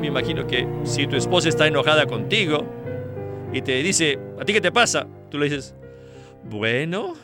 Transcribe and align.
me 0.00 0.08
imagino 0.08 0.46
que 0.46 0.66
si 0.84 1.06
tu 1.06 1.16
esposa 1.16 1.48
está 1.48 1.66
enojada 1.66 2.06
contigo 2.06 2.66
y 3.52 3.62
te 3.62 3.82
dice, 3.82 4.18
¿a 4.40 4.44
ti 4.44 4.52
qué 4.52 4.60
te 4.60 4.72
pasa? 4.72 5.06
Tú 5.30 5.38
le 5.38 5.48
dices, 5.48 5.74
bueno, 6.44 7.14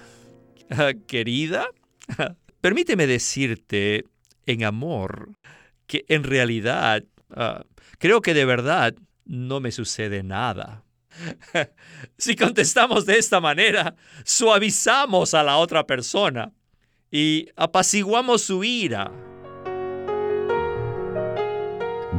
querida, 1.06 1.68
permíteme 2.60 3.06
decirte 3.06 4.04
en 4.46 4.64
amor 4.64 5.30
que 5.86 6.04
en 6.08 6.24
realidad 6.24 7.04
ah, 7.30 7.64
creo 7.98 8.20
que 8.20 8.34
de 8.34 8.44
verdad 8.44 8.94
no 9.24 9.60
me 9.60 9.72
sucede 9.72 10.22
nada. 10.22 10.84
si 12.18 12.36
contestamos 12.36 13.04
de 13.04 13.18
esta 13.18 13.40
manera, 13.40 13.94
suavizamos 14.24 15.34
a 15.34 15.42
la 15.42 15.58
otra 15.58 15.86
persona 15.86 16.52
y 17.10 17.48
apaciguamos 17.56 18.42
su 18.42 18.64
ira. 18.64 19.12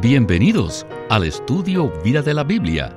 Bienvenidos 0.03 0.85
al 1.09 1.23
estudio 1.23 1.89
Vida 2.03 2.21
de 2.21 2.33
la 2.33 2.43
Biblia. 2.43 2.93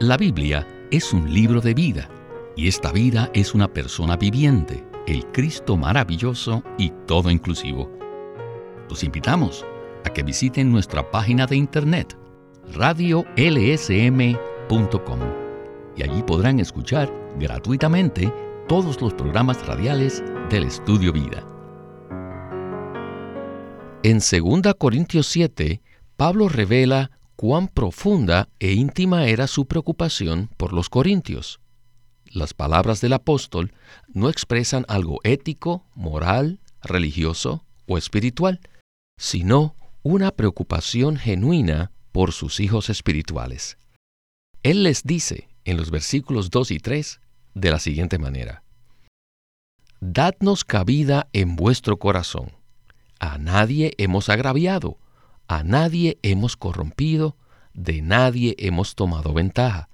La 0.00 0.16
Biblia 0.16 0.66
es 0.90 1.12
un 1.12 1.32
libro 1.32 1.60
de 1.60 1.74
vida 1.74 2.10
y 2.56 2.66
esta 2.66 2.90
vida 2.90 3.30
es 3.34 3.54
una 3.54 3.72
persona 3.72 4.16
viviente, 4.16 4.84
el 5.06 5.24
Cristo 5.26 5.76
maravilloso 5.76 6.64
y 6.76 6.90
todo 7.06 7.30
inclusivo. 7.30 7.88
Los 8.90 9.04
invitamos 9.04 9.64
a 10.04 10.10
que 10.10 10.24
visiten 10.24 10.72
nuestra 10.72 11.08
página 11.08 11.46
de 11.46 11.54
internet 11.54 12.18
radiolsm.com 12.72 15.20
y 15.96 16.02
allí 16.02 16.20
podrán 16.24 16.58
escuchar 16.58 17.14
gratuitamente 17.38 18.34
todos 18.66 19.00
los 19.00 19.14
programas 19.14 19.64
radiales 19.68 20.20
del 20.50 20.64
Estudio 20.64 21.12
Vida. 21.12 21.46
En 24.02 24.18
2 24.18 24.74
Corintios 24.76 25.28
7, 25.28 25.83
Pablo 26.16 26.48
revela 26.48 27.10
cuán 27.36 27.68
profunda 27.68 28.48
e 28.60 28.72
íntima 28.72 29.26
era 29.26 29.46
su 29.46 29.66
preocupación 29.66 30.48
por 30.56 30.72
los 30.72 30.88
corintios. 30.88 31.60
Las 32.26 32.54
palabras 32.54 33.00
del 33.00 33.12
apóstol 33.12 33.72
no 34.12 34.28
expresan 34.28 34.84
algo 34.88 35.20
ético, 35.24 35.84
moral, 35.94 36.60
religioso 36.82 37.64
o 37.86 37.98
espiritual, 37.98 38.60
sino 39.18 39.74
una 40.02 40.30
preocupación 40.30 41.16
genuina 41.16 41.90
por 42.12 42.32
sus 42.32 42.60
hijos 42.60 42.90
espirituales. 42.90 43.78
Él 44.62 44.82
les 44.82 45.02
dice 45.02 45.48
en 45.64 45.76
los 45.76 45.90
versículos 45.90 46.50
2 46.50 46.70
y 46.70 46.78
3 46.78 47.20
de 47.54 47.70
la 47.70 47.78
siguiente 47.78 48.18
manera, 48.18 48.62
Dadnos 50.00 50.64
cabida 50.64 51.28
en 51.32 51.56
vuestro 51.56 51.98
corazón. 51.98 52.52
A 53.20 53.38
nadie 53.38 53.94
hemos 53.96 54.28
agraviado, 54.28 54.98
a 55.48 55.62
nadie 55.62 56.18
hemos 56.22 56.56
corrompido, 56.56 57.36
de 57.72 58.02
nadie 58.02 58.54
hemos 58.58 58.94
tomado 58.94 59.32
ventaja. 59.32 59.88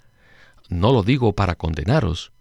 No 0.69 0.93
lo 0.93 1.03
digo 1.03 1.35
para 1.35 1.57
condenaros, 1.57 2.33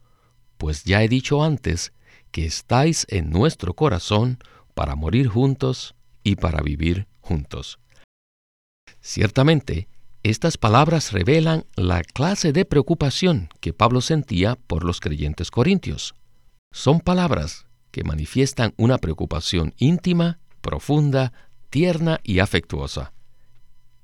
pues 0.58 0.84
ya 0.84 1.04
he 1.04 1.08
dicho 1.08 1.44
antes 1.44 1.94
que 2.32 2.46
estáis 2.46 3.08
en 3.10 3.30
nuestro 3.30 3.74
corazón 3.74 4.38
para 4.76 4.96
morir 4.96 5.28
juntos 5.28 5.96
y 6.24 6.36
para 6.36 6.62
vivir 6.62 7.08
juntos. 7.22 7.80
Ciertamente, 9.02 9.88
estas 10.22 10.58
palabras 10.58 11.14
revelan 11.14 11.66
la 11.76 12.04
clase 12.04 12.52
de 12.52 12.66
preocupación 12.66 13.50
que 13.62 13.74
Pablo 13.74 14.02
sentía 14.02 14.56
por 14.56 14.84
los 14.84 15.00
creyentes 15.00 15.50
corintios. 15.50 16.14
Son 16.72 17.00
palabras 17.00 17.66
que 17.92 18.04
manifiestan 18.04 18.74
una 18.78 18.98
preocupación 18.98 19.74
íntima, 19.78 20.40
profunda, 20.62 21.32
tierna 21.70 22.20
y 22.24 22.40
afectuosa. 22.40 23.14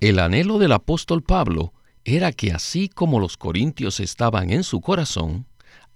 El 0.00 0.18
anhelo 0.18 0.58
del 0.58 0.72
apóstol 0.72 1.22
Pablo 1.22 1.72
era 2.04 2.32
que 2.32 2.52
así 2.52 2.88
como 2.88 3.18
los 3.18 3.36
corintios 3.36 4.00
estaban 4.00 4.50
en 4.50 4.62
su 4.62 4.80
corazón, 4.80 5.46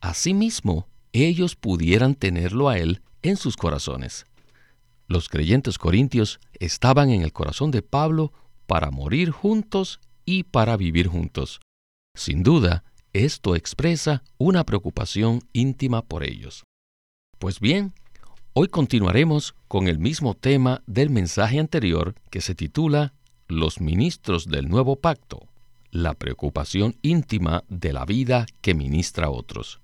asimismo 0.00 0.88
ellos 1.12 1.56
pudieran 1.56 2.14
tenerlo 2.14 2.68
a 2.68 2.78
él 2.78 3.02
en 3.22 3.36
sus 3.36 3.56
corazones. 3.56 4.26
Los 5.06 5.28
creyentes 5.28 5.78
corintios 5.78 6.40
estaban 6.54 7.10
en 7.10 7.22
el 7.22 7.32
corazón 7.32 7.70
de 7.70 7.82
Pablo 7.82 8.32
para 8.66 8.90
morir 8.90 9.30
juntos 9.30 10.00
y 10.24 10.44
para 10.44 10.76
vivir 10.76 11.08
juntos. 11.08 11.60
Sin 12.14 12.42
duda, 12.42 12.84
esto 13.12 13.56
expresa 13.56 14.22
una 14.38 14.64
preocupación 14.64 15.42
íntima 15.52 16.02
por 16.02 16.22
ellos. 16.22 16.64
Pues 17.38 17.58
bien, 17.58 17.92
hoy 18.52 18.68
continuaremos 18.68 19.54
con 19.68 19.86
el 19.86 19.98
mismo 19.98 20.34
tema 20.34 20.82
del 20.86 21.10
mensaje 21.10 21.60
anterior 21.60 22.14
que 22.30 22.40
se 22.40 22.54
titula 22.54 23.12
Los 23.48 23.80
ministros 23.80 24.48
del 24.48 24.68
nuevo 24.68 24.96
pacto, 24.96 25.48
la 25.90 26.14
preocupación 26.14 26.96
íntima 27.02 27.64
de 27.68 27.92
la 27.92 28.04
vida 28.04 28.46
que 28.60 28.74
ministra 28.74 29.26
a 29.26 29.30
otros. 29.30 29.80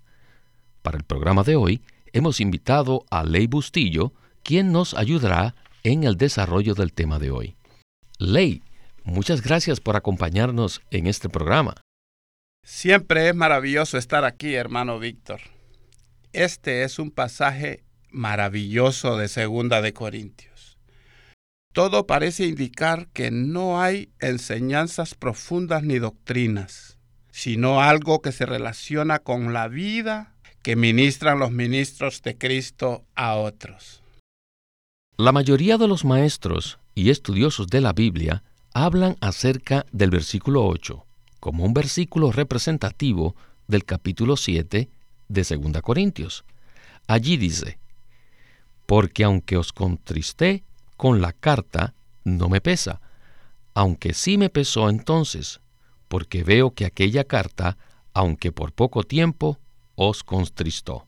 Para 0.82 0.98
el 0.98 1.04
programa 1.04 1.42
de 1.42 1.56
hoy 1.56 1.82
hemos 2.12 2.40
invitado 2.40 3.04
a 3.10 3.24
Ley 3.24 3.46
Bustillo, 3.46 4.12
quien 4.42 4.72
nos 4.72 4.94
ayudará 4.94 5.54
en 5.84 6.04
el 6.04 6.16
desarrollo 6.16 6.74
del 6.74 6.92
tema 6.92 7.18
de 7.18 7.30
hoy. 7.30 7.56
Ley, 8.18 8.62
muchas 9.04 9.42
gracias 9.42 9.80
por 9.80 9.96
acompañarnos 9.96 10.82
en 10.90 11.06
este 11.06 11.28
programa. 11.28 11.74
Siempre 12.64 13.28
es 13.28 13.34
maravilloso 13.34 13.96
estar 13.96 14.24
aquí, 14.24 14.54
hermano 14.54 14.98
Víctor. 14.98 15.40
Este 16.32 16.82
es 16.82 16.98
un 16.98 17.12
pasaje 17.12 17.85
maravilloso 18.16 19.16
de 19.16 19.28
Segunda 19.28 19.82
de 19.82 19.92
Corintios. 19.92 20.78
Todo 21.72 22.06
parece 22.06 22.46
indicar 22.46 23.08
que 23.12 23.30
no 23.30 23.80
hay 23.80 24.08
enseñanzas 24.18 25.14
profundas 25.14 25.82
ni 25.82 25.98
doctrinas, 25.98 26.96
sino 27.30 27.82
algo 27.82 28.22
que 28.22 28.32
se 28.32 28.46
relaciona 28.46 29.18
con 29.18 29.52
la 29.52 29.68
vida 29.68 30.34
que 30.62 30.74
ministran 30.74 31.38
los 31.38 31.52
ministros 31.52 32.22
de 32.22 32.36
Cristo 32.36 33.04
a 33.14 33.36
otros. 33.36 34.02
La 35.18 35.32
mayoría 35.32 35.78
de 35.78 35.86
los 35.86 36.04
maestros 36.04 36.78
y 36.94 37.10
estudiosos 37.10 37.68
de 37.68 37.80
la 37.82 37.92
Biblia 37.92 38.42
hablan 38.72 39.16
acerca 39.20 39.86
del 39.92 40.10
versículo 40.10 40.66
8 40.66 41.06
como 41.46 41.64
un 41.64 41.74
versículo 41.74 42.32
representativo 42.32 43.36
del 43.68 43.84
capítulo 43.84 44.36
7 44.36 44.88
de 45.28 45.42
2 45.42 45.80
Corintios. 45.82 46.44
Allí 47.06 47.36
dice, 47.36 47.78
porque 48.86 49.24
aunque 49.24 49.56
os 49.56 49.72
contristé 49.72 50.64
con 50.96 51.20
la 51.20 51.32
carta, 51.32 51.94
no 52.24 52.48
me 52.48 52.60
pesa, 52.60 53.00
aunque 53.74 54.14
sí 54.14 54.38
me 54.38 54.48
pesó 54.48 54.88
entonces, 54.88 55.60
porque 56.08 56.44
veo 56.44 56.72
que 56.72 56.86
aquella 56.86 57.24
carta, 57.24 57.76
aunque 58.14 58.52
por 58.52 58.72
poco 58.72 59.02
tiempo, 59.02 59.58
os 59.96 60.24
contristó. 60.24 61.06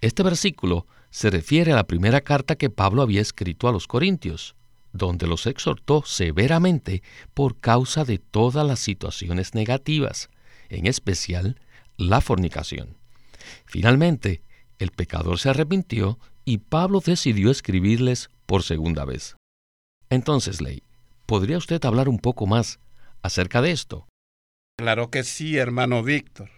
Este 0.00 0.22
versículo 0.22 0.86
se 1.10 1.30
refiere 1.30 1.72
a 1.72 1.76
la 1.76 1.86
primera 1.86 2.20
carta 2.20 2.56
que 2.56 2.70
Pablo 2.70 3.02
había 3.02 3.22
escrito 3.22 3.68
a 3.68 3.72
los 3.72 3.86
Corintios, 3.86 4.56
donde 4.92 5.26
los 5.26 5.46
exhortó 5.46 6.02
severamente 6.04 7.02
por 7.34 7.58
causa 7.58 8.04
de 8.04 8.18
todas 8.18 8.66
las 8.66 8.80
situaciones 8.80 9.54
negativas, 9.54 10.28
en 10.68 10.86
especial 10.86 11.60
la 11.96 12.20
fornicación. 12.20 12.96
Finalmente, 13.64 14.42
el 14.78 14.90
pecador 14.90 15.38
se 15.38 15.50
arrepintió 15.50 16.18
y 16.44 16.58
Pablo 16.58 17.00
decidió 17.00 17.50
escribirles 17.50 18.30
por 18.46 18.62
segunda 18.62 19.04
vez. 19.04 19.36
Entonces, 20.10 20.60
Ley, 20.60 20.82
¿podría 21.26 21.58
usted 21.58 21.84
hablar 21.84 22.08
un 22.08 22.18
poco 22.18 22.46
más 22.46 22.78
acerca 23.22 23.62
de 23.62 23.72
esto? 23.72 24.06
Claro 24.76 25.10
que 25.10 25.24
sí, 25.24 25.56
hermano 25.56 26.02
Víctor. 26.02 26.50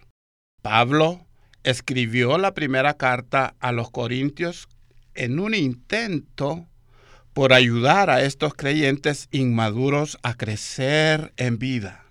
Pablo 0.62 1.26
escribió 1.62 2.38
la 2.38 2.54
primera 2.54 2.94
carta 2.94 3.54
a 3.60 3.72
los 3.72 3.90
Corintios 3.90 4.68
en 5.14 5.38
un 5.38 5.54
intento 5.54 6.66
por 7.32 7.52
ayudar 7.52 8.08
a 8.08 8.22
estos 8.22 8.54
creyentes 8.54 9.28
inmaduros 9.30 10.18
a 10.22 10.34
crecer 10.34 11.34
en 11.36 11.58
vida. 11.58 12.06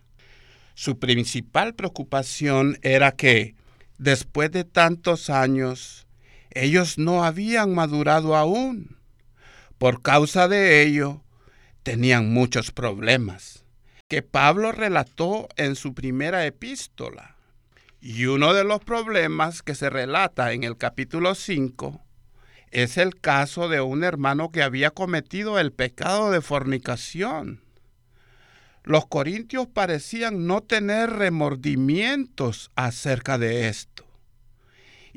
Su 0.76 1.00
principal 1.00 1.74
preocupación 1.74 2.78
era 2.82 3.14
que, 3.14 3.56
después 3.98 4.52
de 4.52 4.66
tantos 4.66 5.30
años, 5.30 6.05
ellos 6.56 6.98
no 6.98 7.24
habían 7.24 7.76
madurado 7.76 8.36
aún. 8.36 8.98
Por 9.78 10.02
causa 10.02 10.48
de 10.48 10.82
ello, 10.82 11.22
tenían 11.84 12.34
muchos 12.34 12.72
problemas, 12.72 13.66
que 14.08 14.24
Pablo 14.24 14.72
relató 14.72 15.50
en 15.58 15.76
su 15.76 15.94
primera 15.94 16.46
epístola. 16.46 17.36
Y 18.02 18.26
uno 18.26 18.54
de 18.54 18.64
los 18.64 18.80
problemas 18.80 19.62
que 19.62 19.76
se 19.76 19.90
relata 19.90 20.54
en 20.54 20.64
el 20.64 20.78
capítulo 20.78 21.36
5 21.36 22.02
es 22.72 22.98
el 22.98 23.20
caso 23.20 23.68
de 23.68 23.82
un 23.82 24.04
hermano 24.04 24.52
que 24.52 24.64
había 24.64 24.92
cometido 24.92 25.60
el 25.60 25.72
pecado 25.72 26.32
de 26.32 26.42
fornicación. 26.42 27.62
Los 28.84 29.08
corintios 29.08 29.68
parecían 29.68 30.46
no 30.46 30.62
tener 30.62 31.10
remordimientos 31.10 32.72
acerca 32.76 33.38
de 33.38 33.68
esto. 33.68 34.05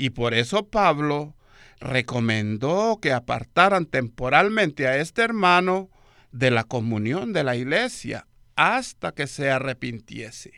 Y 0.00 0.10
por 0.10 0.32
eso 0.32 0.68
Pablo 0.68 1.34
recomendó 1.80 3.00
que 3.02 3.12
apartaran 3.12 3.84
temporalmente 3.84 4.86
a 4.86 4.96
este 4.96 5.22
hermano 5.22 5.90
de 6.30 6.52
la 6.52 6.62
comunión 6.62 7.32
de 7.32 7.42
la 7.42 7.56
iglesia 7.56 8.28
hasta 8.54 9.10
que 9.10 9.26
se 9.26 9.50
arrepintiese. 9.50 10.52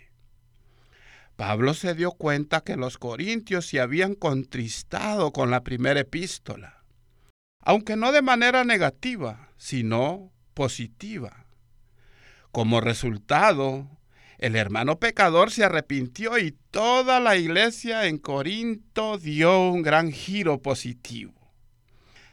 Pablo 1.37 1.73
se 1.73 1.95
dio 1.95 2.13
cuenta 2.13 2.61
que 2.61 2.77
los 2.77 2.99
corintios 2.99 3.67
se 3.67 3.81
habían 3.81 4.15
contristado 4.15 5.33
con 5.33 5.51
la 5.51 5.63
primera 5.63 6.01
epístola, 6.01 6.85
aunque 7.61 7.97
no 7.97 8.13
de 8.13 8.21
manera 8.21 8.65
negativa, 8.65 9.49
sino 9.57 10.35
positiva. 10.53 11.47
Como 12.53 12.83
resultado, 12.83 13.89
el 14.41 14.57
hermano 14.57 14.99
pecador 14.99 15.51
se 15.51 15.65
arrepintió 15.65 16.39
y 16.39 16.57
toda 16.71 17.21
la 17.21 17.37
iglesia 17.37 18.07
en 18.07 18.17
Corinto 18.17 19.19
dio 19.19 19.69
un 19.69 19.83
gran 19.83 20.11
giro 20.13 20.63
positivo. 20.63 21.35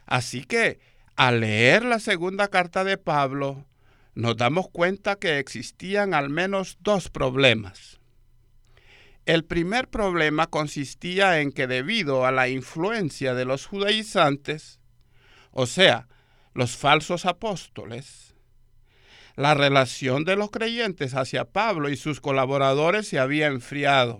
Así 0.05 0.45
que, 0.45 0.79
al 1.17 1.41
leer 1.41 1.83
la 1.83 1.99
segunda 1.99 2.47
carta 2.47 2.85
de 2.85 2.97
Pablo, 2.97 3.65
nos 4.15 4.37
damos 4.37 4.69
cuenta 4.69 5.17
que 5.17 5.37
existían 5.37 6.13
al 6.13 6.29
menos 6.29 6.77
dos 6.79 7.09
problemas. 7.09 7.99
El 9.25 9.43
primer 9.43 9.89
problema 9.89 10.47
consistía 10.47 11.41
en 11.41 11.51
que 11.51 11.67
debido 11.67 12.25
a 12.25 12.31
la 12.31 12.47
influencia 12.47 13.33
de 13.33 13.43
los 13.43 13.65
judaizantes, 13.65 14.79
o 15.51 15.65
sea, 15.65 16.07
los 16.53 16.77
falsos 16.77 17.25
apóstoles, 17.25 18.26
la 19.37 19.53
relación 19.53 20.25
de 20.25 20.35
los 20.35 20.49
creyentes 20.49 21.13
hacia 21.13 21.45
Pablo 21.45 21.89
y 21.89 21.95
sus 21.95 22.19
colaboradores 22.19 23.07
se 23.07 23.19
había 23.19 23.45
enfriado. 23.45 24.19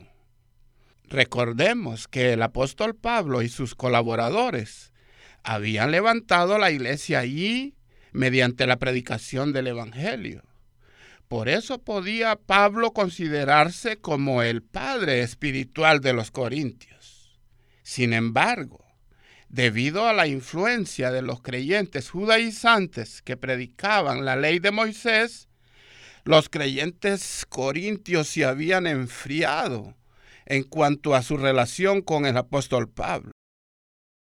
Recordemos 1.09 2.07
que 2.07 2.33
el 2.33 2.43
apóstol 2.43 2.95
Pablo 2.95 3.41
y 3.41 3.49
sus 3.49 3.73
colaboradores 3.73 4.93
habían 5.43 5.89
levantado 5.89 6.59
la 6.59 6.69
iglesia 6.69 7.19
allí 7.19 7.75
mediante 8.11 8.67
la 8.67 8.77
predicación 8.77 9.53
del 9.53 9.67
Evangelio. 9.67 10.43
Por 11.27 11.49
eso 11.49 11.79
podía 11.79 12.35
Pablo 12.35 12.93
considerarse 12.93 13.97
como 13.97 14.43
el 14.43 14.61
padre 14.61 15.21
espiritual 15.21 15.99
de 15.99 16.13
los 16.13 16.29
corintios. 16.29 17.39
Sin 17.81 18.13
embargo, 18.13 18.85
debido 19.49 20.07
a 20.07 20.13
la 20.13 20.27
influencia 20.27 21.11
de 21.11 21.21
los 21.21 21.41
creyentes 21.41 22.09
judaizantes 22.09 23.21
que 23.21 23.37
predicaban 23.37 24.25
la 24.25 24.35
ley 24.35 24.59
de 24.59 24.71
Moisés, 24.71 25.47
los 26.23 26.49
creyentes 26.49 27.45
corintios 27.47 28.27
se 28.27 28.45
habían 28.45 28.85
enfriado 28.87 29.95
en 30.45 30.63
cuanto 30.63 31.15
a 31.15 31.23
su 31.23 31.37
relación 31.37 32.01
con 32.01 32.25
el 32.25 32.37
apóstol 32.37 32.89
Pablo. 32.89 33.31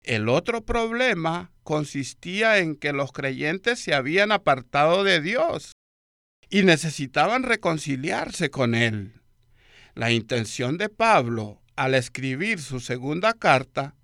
El 0.01 0.27
otro 0.27 0.65
problema 0.65 1.51
consistía 1.63 2.57
en 2.57 2.75
que 2.75 2.93
los 2.93 3.11
creyentes 3.11 3.79
se 3.79 3.93
habían 3.93 4.31
apartado 4.31 5.03
de 5.03 5.21
Dios 5.21 5.71
y 6.49 6.63
necesitaban 6.63 7.43
reconciliarse 7.43 8.49
con 8.49 8.75
Él. 8.75 9.21
La 9.95 10.11
intención 10.11 10.77
de 10.77 10.89
Pablo 10.89 11.61
al 11.75 11.95
escribir 11.95 12.59
su 12.59 12.79
segunda 12.79 13.33
carta 13.33 13.95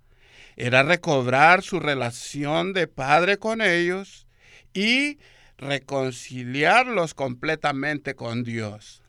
era 0.60 0.82
recobrar 0.82 1.62
su 1.62 1.80
relación 1.80 2.74
de 2.74 2.86
padre 2.86 3.38
con 3.38 3.62
ellos 3.62 4.26
y 4.74 5.18
reconciliarlos 5.56 7.14
completamente 7.14 8.14
con 8.14 8.44
Dios. 8.44 9.02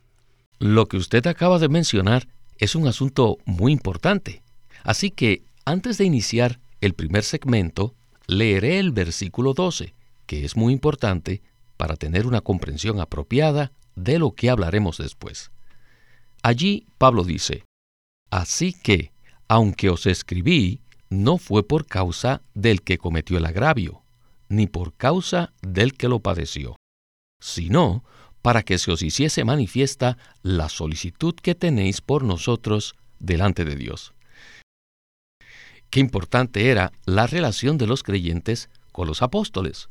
Lo 0.60 0.88
que 0.88 0.96
usted 0.96 1.28
acaba 1.28 1.60
de 1.60 1.68
mencionar 1.68 2.30
es 2.58 2.76
un 2.76 2.88
asunto 2.88 3.38
muy 3.44 3.74
importante. 3.74 4.44
Así 4.84 5.12
que, 5.12 5.44
antes 5.66 5.98
de 5.98 6.06
iniciar 6.06 6.60
el 6.80 6.94
primer 6.94 7.24
segmento, 7.24 7.96
leeré 8.28 8.80
el 8.80 8.92
versículo 8.92 9.54
12, 9.54 9.94
que 10.28 10.46
es 10.46 10.56
muy 10.56 10.72
importante 10.72 11.42
para 11.76 11.98
tener 11.98 12.28
una 12.28 12.40
comprensión 12.40 13.02
apropiada 13.02 13.74
de 13.96 14.20
lo 14.20 14.32
que 14.32 14.50
hablaremos 14.50 14.98
después. 14.98 15.52
Allí 16.44 16.86
Pablo 16.98 17.26
dice, 17.26 17.66
Así 18.30 18.72
que, 18.72 19.12
aunque 19.50 19.90
os 19.90 20.06
escribí, 20.06 20.80
no 21.12 21.38
fue 21.38 21.68
por 21.68 21.86
causa 21.86 22.42
del 22.54 22.82
que 22.82 22.98
cometió 22.98 23.38
el 23.38 23.46
agravio, 23.46 24.02
ni 24.48 24.66
por 24.66 24.94
causa 24.94 25.54
del 25.62 25.94
que 25.94 26.08
lo 26.08 26.22
padeció, 26.22 26.78
sino 27.42 28.06
para 28.42 28.64
que 28.64 28.80
se 28.80 28.92
os 28.92 29.02
hiciese 29.04 29.44
manifiesta 29.44 30.18
la 30.42 30.70
solicitud 30.70 31.36
que 31.36 31.54
tenéis 31.54 32.00
por 32.00 32.24
nosotros 32.24 32.96
delante 33.20 33.66
de 33.66 33.76
Dios. 33.76 34.14
Qué 35.90 36.00
importante 36.00 36.70
era 36.70 36.94
la 37.06 37.28
relación 37.28 37.78
de 37.78 37.88
los 37.88 38.04
creyentes 38.04 38.70
con 38.94 39.06
los 39.06 39.22
apóstoles. 39.22 39.90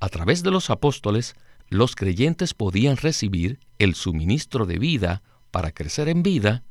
A 0.00 0.08
través 0.08 0.42
de 0.42 0.50
los 0.50 0.70
apóstoles, 0.70 1.34
los 1.68 1.94
creyentes 1.94 2.54
podían 2.54 2.96
recibir 2.96 3.60
el 3.78 3.94
suministro 3.94 4.64
de 4.64 4.78
vida 4.78 5.22
para 5.50 5.72
crecer 5.72 6.08
en 6.08 6.22
vida 6.22 6.62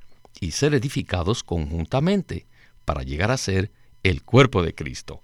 y 0.42 0.52
ser 0.52 0.74
edificados 0.74 1.44
conjuntamente 1.44 2.48
para 2.86 3.04
llegar 3.04 3.32
a 3.32 3.38
ser 3.38 3.72
el 4.04 4.24
cuerpo 4.24 4.62
de 4.62 4.74
Cristo. 4.74 5.22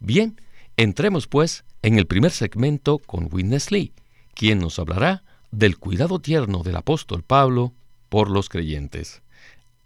Bien, 0.00 0.40
entremos 0.76 1.28
pues 1.28 1.64
en 1.82 1.98
el 1.98 2.06
primer 2.06 2.30
segmento 2.30 2.98
con 2.98 3.28
Witness 3.30 3.70
Lee, 3.70 3.92
quien 4.34 4.58
nos 4.58 4.78
hablará 4.78 5.22
del 5.50 5.78
cuidado 5.78 6.18
tierno 6.18 6.62
del 6.62 6.76
apóstol 6.76 7.22
Pablo 7.22 7.72
por 8.08 8.30
los 8.30 8.48
creyentes. 8.48 9.22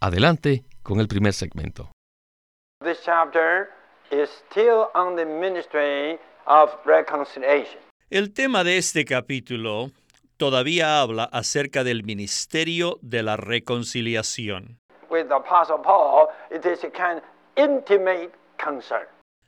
Adelante 0.01 0.65
con 0.83 1.01
el 1.01 1.09
primer 1.09 1.33
segmento. 1.33 1.91
El 8.11 8.33
tema 8.33 8.63
de 8.65 8.79
este 8.79 9.05
capítulo 9.05 9.91
todavía 10.37 11.01
habla 11.01 11.25
acerca 11.25 11.83
del 11.83 12.05
ministerio 12.05 12.99
de 13.03 13.23
la 13.23 13.37
reconciliación. 13.37 14.79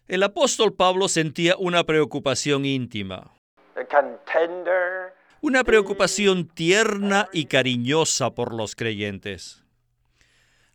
El 0.06 0.22
apóstol 0.22 0.74
Pablo 0.74 1.08
sentía 1.08 1.56
una 1.58 1.84
preocupación 1.84 2.64
íntima, 2.64 3.32
una 5.40 5.64
preocupación 5.64 6.48
tierna 6.48 7.28
y 7.32 7.44
cariñosa 7.44 8.34
por 8.34 8.54
los 8.54 8.74
creyentes. 8.74 9.64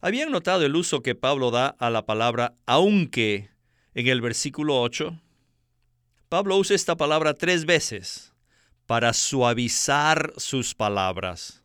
¿Habían 0.01 0.31
notado 0.31 0.65
el 0.65 0.75
uso 0.75 1.01
que 1.01 1.15
Pablo 1.15 1.49
da 1.49 1.75
a 1.79 1.89
la 1.89 2.05
palabra 2.05 2.53
aunque 2.65 3.49
en 3.93 4.07
el 4.07 4.21
versículo 4.21 4.81
8? 4.81 5.19
Pablo 6.29 6.57
usa 6.57 6.75
esta 6.75 6.95
palabra 6.95 7.33
tres 7.33 7.65
veces 7.65 8.33
para 8.85 9.13
suavizar 9.13 10.33
sus 10.37 10.75
palabras. 10.75 11.63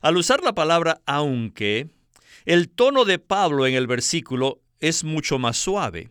Al 0.00 0.16
usar 0.16 0.42
la 0.42 0.54
palabra 0.54 1.00
aunque, 1.06 1.88
el 2.48 2.70
tono 2.70 3.04
de 3.04 3.18
Pablo 3.18 3.66
en 3.66 3.74
el 3.74 3.86
versículo 3.86 4.62
es 4.80 5.04
mucho 5.04 5.38
más 5.38 5.58
suave. 5.58 6.08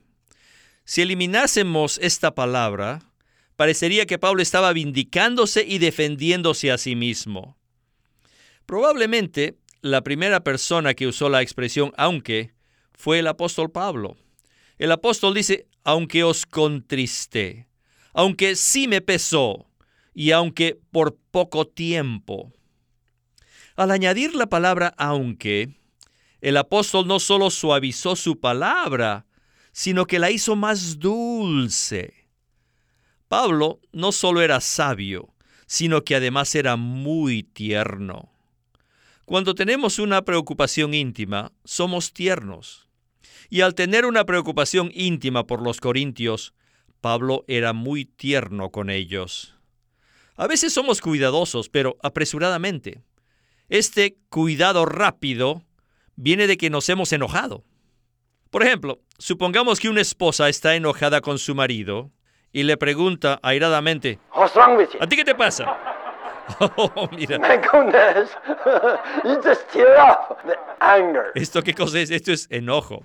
Si 0.85 1.01
eliminásemos 1.01 1.97
esta 1.99 2.35
palabra, 2.35 2.99
parecería 3.55 4.05
que 4.05 4.19
Pablo 4.19 4.43
estaba 4.43 4.71
vindicándose 4.71 5.65
y 5.67 5.79
defendiéndose 5.79 6.71
a 6.71 6.77
sí 6.77 6.95
mismo. 6.95 7.57
Probablemente 8.67 9.57
la 9.81 10.03
primera 10.03 10.43
persona 10.43 10.93
que 10.93 11.07
usó 11.07 11.27
la 11.27 11.41
expresión 11.41 11.91
aunque 11.97 12.53
fue 12.93 13.17
el 13.17 13.25
apóstol 13.25 13.71
Pablo. 13.71 14.15
El 14.77 14.91
apóstol 14.91 15.33
dice, 15.33 15.65
aunque 15.83 16.23
os 16.23 16.45
contristé, 16.45 17.67
aunque 18.13 18.55
sí 18.55 18.87
me 18.87 19.01
pesó, 19.01 19.65
y 20.13 20.31
aunque 20.31 20.79
por 20.91 21.17
poco 21.31 21.65
tiempo. 21.65 22.53
Al 23.75 23.89
añadir 23.89 24.35
la 24.35 24.45
palabra 24.45 24.93
aunque, 24.97 25.77
el 26.41 26.57
apóstol 26.57 27.07
no 27.07 27.19
solo 27.19 27.49
suavizó 27.49 28.15
su 28.15 28.39
palabra, 28.39 29.25
sino 29.71 30.05
que 30.05 30.19
la 30.19 30.31
hizo 30.31 30.55
más 30.55 30.99
dulce. 30.99 32.13
Pablo 33.27 33.79
no 33.91 34.11
solo 34.11 34.41
era 34.41 34.61
sabio, 34.61 35.33
sino 35.65 36.03
que 36.03 36.15
además 36.15 36.55
era 36.55 36.75
muy 36.75 37.43
tierno. 37.43 38.31
Cuando 39.25 39.55
tenemos 39.55 39.99
una 39.99 40.23
preocupación 40.23 40.93
íntima, 40.93 41.51
somos 41.65 42.13
tiernos. 42.13 42.87
Y 43.49 43.61
al 43.61 43.75
tener 43.75 44.05
una 44.05 44.25
preocupación 44.25 44.91
íntima 44.93 45.45
por 45.45 45.61
los 45.61 45.81
corintios, 45.81 46.53
Pablo 47.01 47.43
era 47.47 47.73
muy 47.73 48.05
tierno 48.05 48.71
con 48.71 48.89
ellos. 48.89 49.55
A 50.37 50.47
veces 50.47 50.73
somos 50.73 51.01
cuidadosos, 51.01 51.67
pero 51.67 51.97
apresuradamente. 52.01 53.01
Este 53.69 54.17
cuidado 54.29 54.85
rápido 54.85 55.66
viene 56.17 56.47
de 56.47 56.57
que 56.57 56.69
nos 56.69 56.89
hemos 56.89 57.13
enojado. 57.13 57.63
Por 58.49 58.63
ejemplo, 58.63 58.99
supongamos 59.17 59.79
que 59.79 59.87
una 59.87 60.01
esposa 60.01 60.49
está 60.49 60.75
enojada 60.75 61.21
con 61.21 61.37
su 61.39 61.55
marido 61.55 62.11
y 62.51 62.63
le 62.63 62.75
pregunta 62.75 63.39
airadamente, 63.43 64.19
¿a 64.99 65.07
ti 65.07 65.15
qué 65.15 65.23
te 65.23 65.35
pasa? 65.35 65.77
Oh, 66.59 67.09
mira. 67.11 67.37
¿Esto 71.35 71.61
qué 71.61 71.73
cosa 71.73 71.99
es? 71.99 72.09
Esto 72.09 72.31
es 72.31 72.47
enojo. 72.49 73.03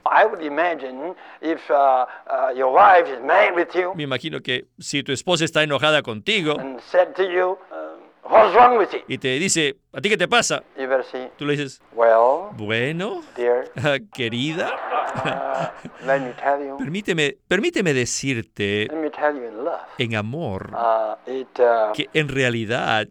Me 3.96 4.02
imagino 4.04 4.40
que 4.40 4.66
si 4.78 5.02
tu 5.02 5.10
esposa 5.10 5.44
está 5.44 5.64
enojada 5.64 6.02
contigo 6.02 6.54
uh, 6.54 7.91
What's 8.32 8.54
wrong 8.54 8.78
with 8.78 8.94
it? 8.94 9.04
y 9.08 9.18
te 9.18 9.38
dice, 9.38 9.76
¿a 9.92 10.00
ti 10.00 10.08
qué 10.08 10.16
te 10.16 10.26
pasa? 10.26 10.62
Say, 11.10 11.30
Tú 11.36 11.44
le 11.44 11.52
dices, 11.52 11.82
well, 11.92 12.48
bueno, 12.56 13.22
dear, 13.36 13.70
querida, 14.14 14.70
uh, 15.14 16.06
let 16.06 16.20
me 16.20 16.32
tell 16.32 16.58
you, 16.66 16.78
permíteme, 16.78 17.36
permíteme 17.46 17.92
decirte 17.92 18.88
let 18.90 18.96
me 18.96 19.10
tell 19.10 19.34
you 19.36 19.44
in 19.46 19.62
love. 19.64 19.80
en 19.98 20.14
amor 20.14 20.70
Uh, 20.74 21.14
it 21.30 21.60
uh, 21.60 21.92
que 21.92 22.08
en 22.14 22.28
realidad 22.28 23.06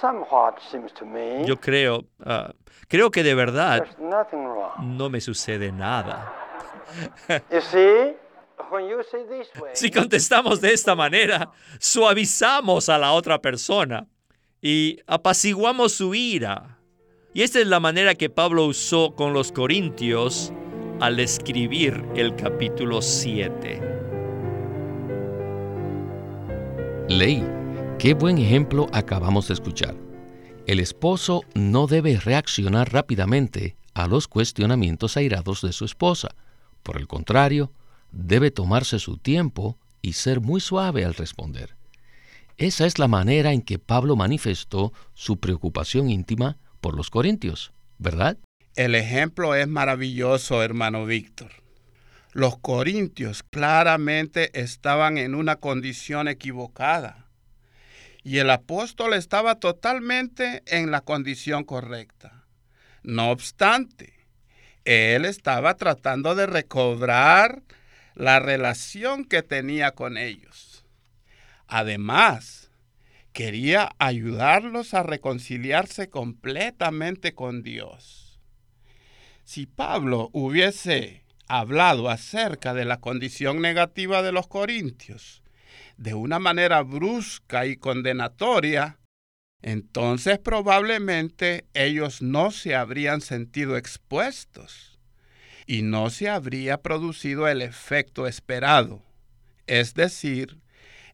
somewhat 0.00 0.58
seems 0.70 0.90
to 0.94 1.04
me 1.04 1.44
yo 1.46 1.56
creo, 1.58 2.06
ah, 2.24 2.50
creo 2.88 3.10
que 3.10 3.22
de 3.22 3.34
verdad 3.34 3.86
wrong. 3.98 4.96
no 4.96 5.10
me 5.10 5.20
sucede 5.20 5.70
nada. 5.70 6.32
You 7.50 7.60
see, 7.60 8.14
when 8.70 8.88
you 8.88 9.02
say 9.10 9.24
this 9.28 9.48
way, 9.60 9.72
Si 9.74 9.90
contestamos 9.90 10.60
de 10.62 10.72
esta 10.72 10.94
manera, 10.94 11.50
suavizamos 11.78 12.88
a 12.88 12.96
la 12.96 13.12
otra 13.12 13.38
persona 13.42 14.06
y 14.66 14.98
apaciguamos 15.06 15.92
su 15.92 16.12
ira. 16.16 16.80
Y 17.32 17.42
esta 17.42 17.60
es 17.60 17.68
la 17.68 17.78
manera 17.78 18.16
que 18.16 18.30
Pablo 18.30 18.66
usó 18.66 19.14
con 19.14 19.32
los 19.32 19.52
corintios 19.52 20.52
al 20.98 21.20
escribir 21.20 22.04
el 22.16 22.34
capítulo 22.34 23.00
7. 23.00 23.80
Ley, 27.08 27.46
qué 28.00 28.14
buen 28.14 28.38
ejemplo 28.38 28.88
acabamos 28.92 29.46
de 29.46 29.54
escuchar. 29.54 29.94
El 30.66 30.80
esposo 30.80 31.44
no 31.54 31.86
debe 31.86 32.18
reaccionar 32.18 32.92
rápidamente 32.92 33.76
a 33.94 34.08
los 34.08 34.26
cuestionamientos 34.26 35.16
airados 35.16 35.62
de 35.62 35.72
su 35.72 35.84
esposa. 35.84 36.30
Por 36.82 36.96
el 36.96 37.06
contrario, 37.06 37.70
debe 38.10 38.50
tomarse 38.50 38.98
su 38.98 39.16
tiempo 39.16 39.78
y 40.02 40.14
ser 40.14 40.40
muy 40.40 40.60
suave 40.60 41.04
al 41.04 41.14
responder. 41.14 41.75
Esa 42.58 42.86
es 42.86 42.98
la 42.98 43.06
manera 43.06 43.52
en 43.52 43.60
que 43.60 43.78
Pablo 43.78 44.16
manifestó 44.16 44.94
su 45.12 45.38
preocupación 45.38 46.08
íntima 46.08 46.56
por 46.80 46.96
los 46.96 47.10
corintios, 47.10 47.72
¿verdad? 47.98 48.38
El 48.76 48.94
ejemplo 48.94 49.54
es 49.54 49.68
maravilloso, 49.68 50.62
hermano 50.62 51.04
Víctor. 51.04 51.50
Los 52.32 52.58
corintios 52.58 53.42
claramente 53.42 54.58
estaban 54.58 55.18
en 55.18 55.34
una 55.34 55.56
condición 55.56 56.28
equivocada 56.28 57.26
y 58.22 58.38
el 58.38 58.50
apóstol 58.50 59.12
estaba 59.12 59.56
totalmente 59.56 60.62
en 60.66 60.90
la 60.90 61.02
condición 61.02 61.62
correcta. 61.64 62.46
No 63.02 63.30
obstante, 63.30 64.14
él 64.86 65.26
estaba 65.26 65.74
tratando 65.76 66.34
de 66.34 66.46
recobrar 66.46 67.62
la 68.14 68.40
relación 68.40 69.26
que 69.26 69.42
tenía 69.42 69.92
con 69.92 70.16
ellos. 70.16 70.75
Además, 71.68 72.70
quería 73.32 73.90
ayudarlos 73.98 74.94
a 74.94 75.02
reconciliarse 75.02 76.08
completamente 76.08 77.34
con 77.34 77.62
Dios. 77.62 78.40
Si 79.44 79.66
Pablo 79.66 80.30
hubiese 80.32 81.24
hablado 81.46 82.08
acerca 82.08 82.74
de 82.74 82.84
la 82.84 83.00
condición 83.00 83.60
negativa 83.60 84.22
de 84.22 84.32
los 84.32 84.48
corintios 84.48 85.42
de 85.96 86.14
una 86.14 86.38
manera 86.38 86.82
brusca 86.82 87.66
y 87.66 87.76
condenatoria, 87.76 88.98
entonces 89.62 90.38
probablemente 90.38 91.66
ellos 91.74 92.22
no 92.22 92.50
se 92.50 92.74
habrían 92.74 93.20
sentido 93.20 93.76
expuestos 93.76 94.98
y 95.66 95.82
no 95.82 96.10
se 96.10 96.28
habría 96.28 96.82
producido 96.82 97.48
el 97.48 97.62
efecto 97.62 98.26
esperado, 98.26 99.02
es 99.66 99.94
decir, 99.94 100.58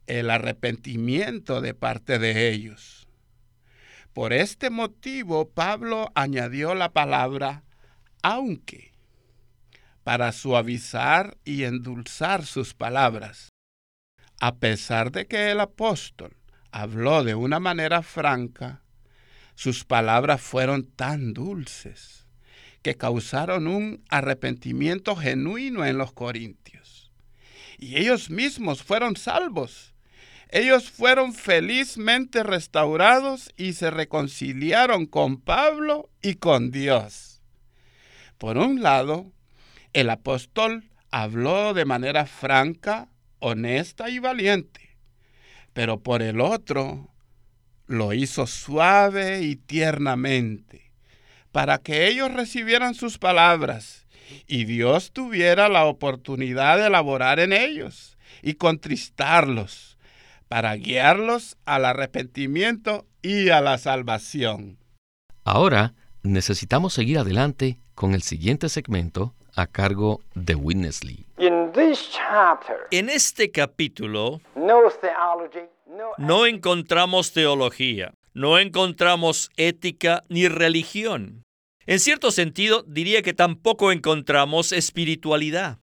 el 0.07 0.31
arrepentimiento 0.31 1.61
de 1.61 1.75
parte 1.75 2.19
de 2.19 2.51
ellos. 2.51 3.07
Por 4.13 4.33
este 4.33 4.71
motivo, 4.71 5.49
Pablo 5.51 6.11
añadió 6.15 6.75
la 6.75 6.93
palabra 6.93 7.65
aunque 8.23 8.93
para 10.05 10.33
suavizar 10.33 11.37
y 11.45 11.65
endulzar 11.65 12.45
sus 12.45 12.75
palabras. 12.75 13.49
A 14.41 14.57
pesar 14.57 15.13
de 15.13 15.27
que 15.27 15.51
el 15.51 15.61
apóstol 15.61 16.37
habló 16.73 17.23
de 17.25 17.35
una 17.35 17.61
manera 17.61 18.03
franca, 18.03 18.83
sus 19.55 19.85
palabras 19.85 20.41
fueron 20.41 20.85
tan 20.85 21.33
dulces 21.33 22.27
que 22.83 22.97
causaron 22.97 23.69
un 23.69 24.05
arrepentimiento 24.09 25.15
genuino 25.15 25.85
en 25.85 25.99
los 25.99 26.13
corintios. 26.13 27.13
Y 27.79 27.97
ellos 27.97 28.31
mismos 28.31 28.83
fueron 28.83 29.17
salvos. 29.17 29.92
Ellos 30.53 30.91
fueron 30.91 31.33
felizmente 31.33 32.43
restaurados 32.43 33.55
y 33.57 33.73
se 33.73 33.91
reconciliaron 33.91 35.07
con 35.07 35.41
Pablo 35.41 36.11
y 36.21 36.35
con 36.35 36.71
Dios. 36.71 37.41
Por 38.37 38.59
un 38.59 38.83
lado, 38.83 39.33
el 39.95 40.11
apóstol 40.11 40.91
habló 41.11 41.73
de 41.73 41.87
manera 41.87 42.27
franca, 42.27 43.09
honesta 43.39 44.11
y 44.11 44.19
valiente, 44.19 44.99
pero 45.73 46.03
por 46.03 46.21
el 46.21 46.39
otro 46.39 47.09
lo 47.87 48.13
hizo 48.13 48.47
suave 48.47 49.41
y 49.41 49.57
tiernamente, 49.57 50.93
para 51.51 51.79
que 51.79 52.09
ellos 52.09 52.31
recibieran 52.31 52.95
sus 52.95 53.17
palabras 53.17 54.07
y 54.47 54.67
Dios 54.67 55.13
tuviera 55.13 55.71
la 55.71 55.87
oportunidad 55.87 56.77
de 56.77 56.89
elaborar 56.89 57.41
en 57.41 57.55
ellos 57.55 58.19
y 58.43 58.55
contristarlos, 58.55 59.92
para 60.53 60.75
guiarlos 60.77 61.57
al 61.65 61.87
arrepentimiento 61.87 63.07
y 63.23 63.49
a 63.49 63.63
la 63.63 63.79
salvación. 63.79 64.77
Ahora 65.45 65.95
necesitamos 66.23 66.93
seguir 66.93 67.17
adelante 67.17 67.79
con 67.95 68.13
el 68.13 68.21
siguiente 68.21 68.69
segmento 68.69 69.33
a 69.57 69.67
cargo 69.67 70.21
de 70.35 70.55
Witness 70.55 71.05
Lee. 71.05 71.25
in 71.39 71.73
this 71.73 72.11
chapter, 72.11 72.77
En 72.91 73.09
este 73.09 73.51
capítulo 73.51 74.43
no 74.55 74.91
theology, 75.01 75.71
no, 75.87 76.11
no 76.19 76.45
encontramos 76.45 77.33
teología, 77.33 78.13
no 78.35 78.59
encontramos 78.59 79.51
ética 79.57 80.23
ni 80.29 80.49
religión. 80.49 81.45
En 81.87 81.99
cierto 81.99 82.31
sentido, 82.31 82.83
diría 82.83 83.23
que 83.23 83.33
tampoco 83.33 83.91
encontramos 83.91 84.73
espiritualidad. 84.73 85.79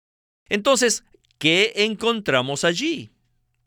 Entonces, 0.49 1.05
¿qué 1.37 1.71
encontramos 1.77 2.65
allí? 2.65 3.11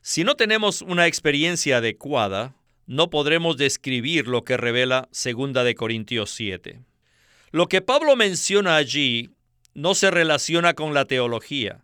Si 0.03 0.23
no 0.23 0.35
tenemos 0.35 0.81
una 0.81 1.05
experiencia 1.05 1.77
adecuada, 1.77 2.55
no 2.87 3.11
podremos 3.11 3.57
describir 3.57 4.27
lo 4.27 4.43
que 4.43 4.57
revela 4.57 5.07
2 5.11 5.53
de 5.63 5.75
Corintios 5.75 6.31
7. 6.31 6.81
Lo 7.51 7.67
que 7.67 7.81
Pablo 7.81 8.15
menciona 8.15 8.77
allí 8.77 9.29
no 9.75 9.93
se 9.93 10.09
relaciona 10.09 10.73
con 10.73 10.95
la 10.95 11.05
teología, 11.05 11.83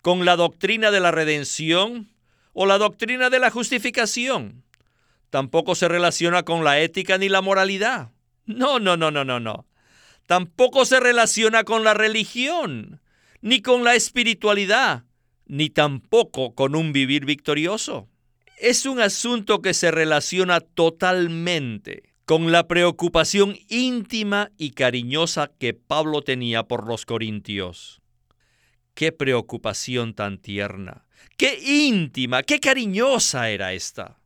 con 0.00 0.24
la 0.24 0.36
doctrina 0.36 0.92
de 0.92 1.00
la 1.00 1.10
redención 1.10 2.08
o 2.52 2.66
la 2.66 2.78
doctrina 2.78 3.30
de 3.30 3.40
la 3.40 3.50
justificación. 3.50 4.62
Tampoco 5.30 5.74
se 5.74 5.88
relaciona 5.88 6.44
con 6.44 6.62
la 6.62 6.78
ética 6.78 7.18
ni 7.18 7.28
la 7.28 7.42
moralidad. 7.42 8.12
No, 8.44 8.78
no, 8.78 8.96
no, 8.96 9.10
no, 9.10 9.24
no, 9.24 9.40
no. 9.40 9.66
Tampoco 10.26 10.84
se 10.84 11.00
relaciona 11.00 11.64
con 11.64 11.82
la 11.82 11.94
religión, 11.94 13.00
ni 13.40 13.60
con 13.60 13.82
la 13.82 13.96
espiritualidad, 13.96 15.02
ni 15.46 15.70
tampoco 15.70 16.54
con 16.54 16.74
un 16.74 16.92
vivir 16.92 17.24
victorioso. 17.24 18.08
Es 18.58 18.86
un 18.86 19.00
asunto 19.00 19.62
que 19.62 19.74
se 19.74 19.90
relaciona 19.90 20.60
totalmente 20.60 22.14
con 22.24 22.50
la 22.50 22.66
preocupación 22.66 23.56
íntima 23.68 24.50
y 24.58 24.70
cariñosa 24.70 25.52
que 25.58 25.74
Pablo 25.74 26.22
tenía 26.22 26.64
por 26.64 26.86
los 26.86 27.06
corintios. 27.06 28.00
Qué 28.94 29.12
preocupación 29.12 30.14
tan 30.14 30.38
tierna, 30.38 31.06
qué 31.36 31.58
íntima, 31.60 32.42
qué 32.42 32.58
cariñosa 32.58 33.50
era 33.50 33.74
esta. 33.74 34.18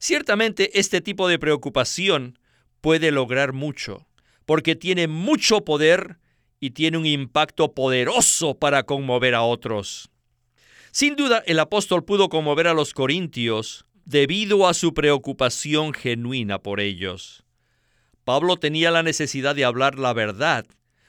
Ciertamente 0.00 0.80
este 0.80 1.02
tipo 1.02 1.28
de 1.28 1.38
preocupación 1.38 2.38
puede 2.80 3.10
lograr 3.12 3.52
mucho, 3.52 4.08
porque 4.46 4.74
tiene 4.74 5.06
mucho 5.06 5.64
poder 5.64 6.18
y 6.58 6.70
tiene 6.70 6.98
un 6.98 7.06
impacto 7.06 7.74
poderoso 7.74 8.58
para 8.58 8.84
conmover 8.84 9.34
a 9.34 9.42
otros. 9.42 10.10
Sin 10.92 11.14
duda, 11.14 11.42
el 11.46 11.60
apóstol 11.60 12.04
pudo 12.04 12.28
conmover 12.28 12.66
a 12.66 12.74
los 12.74 12.94
corintios 12.94 13.86
debido 14.04 14.66
a 14.66 14.74
su 14.74 14.92
preocupación 14.92 15.92
genuina 15.92 16.58
por 16.58 16.80
ellos. 16.80 17.44
Pablo 18.24 18.56
tenía 18.56 18.90
la 18.90 19.04
necesidad 19.04 19.54
de 19.54 19.64
hablar 19.64 19.98
la 19.98 20.12
verdad 20.12 20.66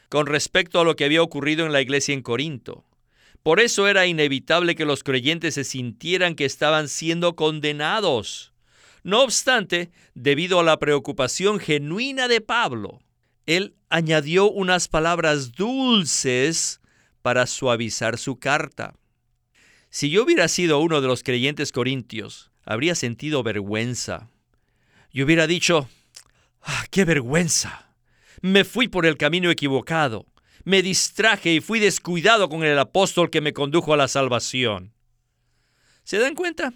con 0.10 0.28
respecto 0.28 0.80
a 0.80 0.84
lo 0.84 0.96
que 0.96 1.06
había 1.06 1.24
ocurrido 1.24 1.66
en 1.66 1.72
la 1.72 1.82
iglesia 1.82 2.14
en 2.14 2.22
Corinto. 2.22 2.86
Por 3.44 3.60
eso 3.60 3.88
era 3.88 4.06
inevitable 4.06 4.76
que 4.76 4.86
los 4.86 5.04
creyentes 5.04 5.56
se 5.56 5.64
sintieran 5.64 6.36
que 6.36 6.46
estaban 6.46 6.88
siendo 6.88 7.36
condenados. 7.36 8.54
No 9.04 9.24
obstante, 9.24 9.90
debido 10.14 10.60
a 10.60 10.64
la 10.64 10.78
preocupación 10.78 11.60
genuina 11.60 12.28
de 12.28 12.42
Pablo, 12.42 13.00
él 13.48 13.74
añadió 13.90 14.52
unas 14.52 14.88
palabras 14.88 15.54
dulces 15.54 16.82
para 17.24 17.48
suavizar 17.48 18.20
su 18.20 18.38
carta. 18.38 18.94
Si 19.94 20.10
yo 20.10 20.24
hubiera 20.24 20.48
sido 20.48 20.80
uno 20.80 21.02
de 21.02 21.08
los 21.10 21.22
creyentes 21.22 21.74
corintios, 21.74 22.50
habría 22.64 22.96
sentido 22.96 23.44
vergüenza. 23.44 24.30
y 25.14 25.22
hubiera 25.24 25.46
dicho, 25.46 25.90
"Ah, 26.62 26.86
¡qué 26.90 27.04
vergüenza! 27.04 27.94
Me 28.42 28.64
fui 28.64 28.88
por 28.88 29.06
el 29.06 29.18
camino 29.18 29.52
equivocado, 29.52 30.26
me 30.64 30.82
distraje 30.82 31.54
y 31.54 31.60
fui 31.60 31.80
descuidado 31.82 32.48
con 32.48 32.64
el 32.64 32.80
apóstol 32.80 33.30
que 33.30 33.42
me 33.42 33.52
condujo 33.52 33.94
a 33.94 33.98
la 33.98 34.08
salvación. 34.08 34.94
¿Se 36.06 36.18
dan 36.18 36.36
cuenta? 36.36 36.72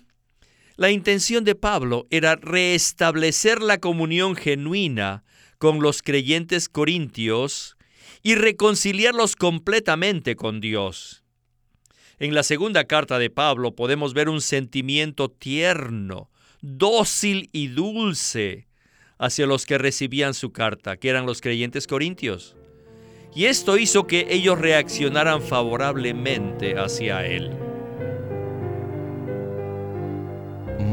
La 0.76 0.92
intención 0.92 1.46
de 1.46 1.56
Pablo 1.56 2.08
era 2.10 2.36
restablecer 2.36 3.62
la 3.62 3.78
comunión 3.78 4.36
genuina 4.36 5.24
con 5.58 5.82
los 5.82 6.02
creyentes 6.02 6.68
corintios 6.68 7.78
y 8.22 8.36
reconciliarlos 8.36 9.38
completamente 9.38 10.36
con 10.36 10.60
Dios. 10.60 11.25
En 12.18 12.34
la 12.34 12.44
segunda 12.44 12.86
carta 12.86 13.20
de 13.20 13.30
Pablo 13.30 13.76
podemos 13.76 14.14
ver 14.14 14.30
un 14.30 14.40
sentimiento 14.40 15.30
tierno, 15.30 16.30
dócil 16.62 17.50
y 17.52 17.68
dulce 17.68 18.68
hacia 19.18 19.48
los 19.48 19.66
que 19.66 19.78
recibían 19.78 20.34
su 20.34 20.52
carta, 20.52 20.98
que 20.98 21.10
eran 21.10 21.26
los 21.26 21.42
creyentes 21.42 21.88
corintios. 21.88 22.56
Y 23.34 23.46
esto 23.46 23.78
hizo 23.78 24.08
que 24.08 24.28
ellos 24.30 24.58
reaccionaran 24.58 25.42
favorablemente 25.42 26.78
hacia 26.80 27.26
él. 27.26 27.52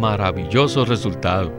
Maravilloso 0.01 0.85
resultado. 0.85 1.53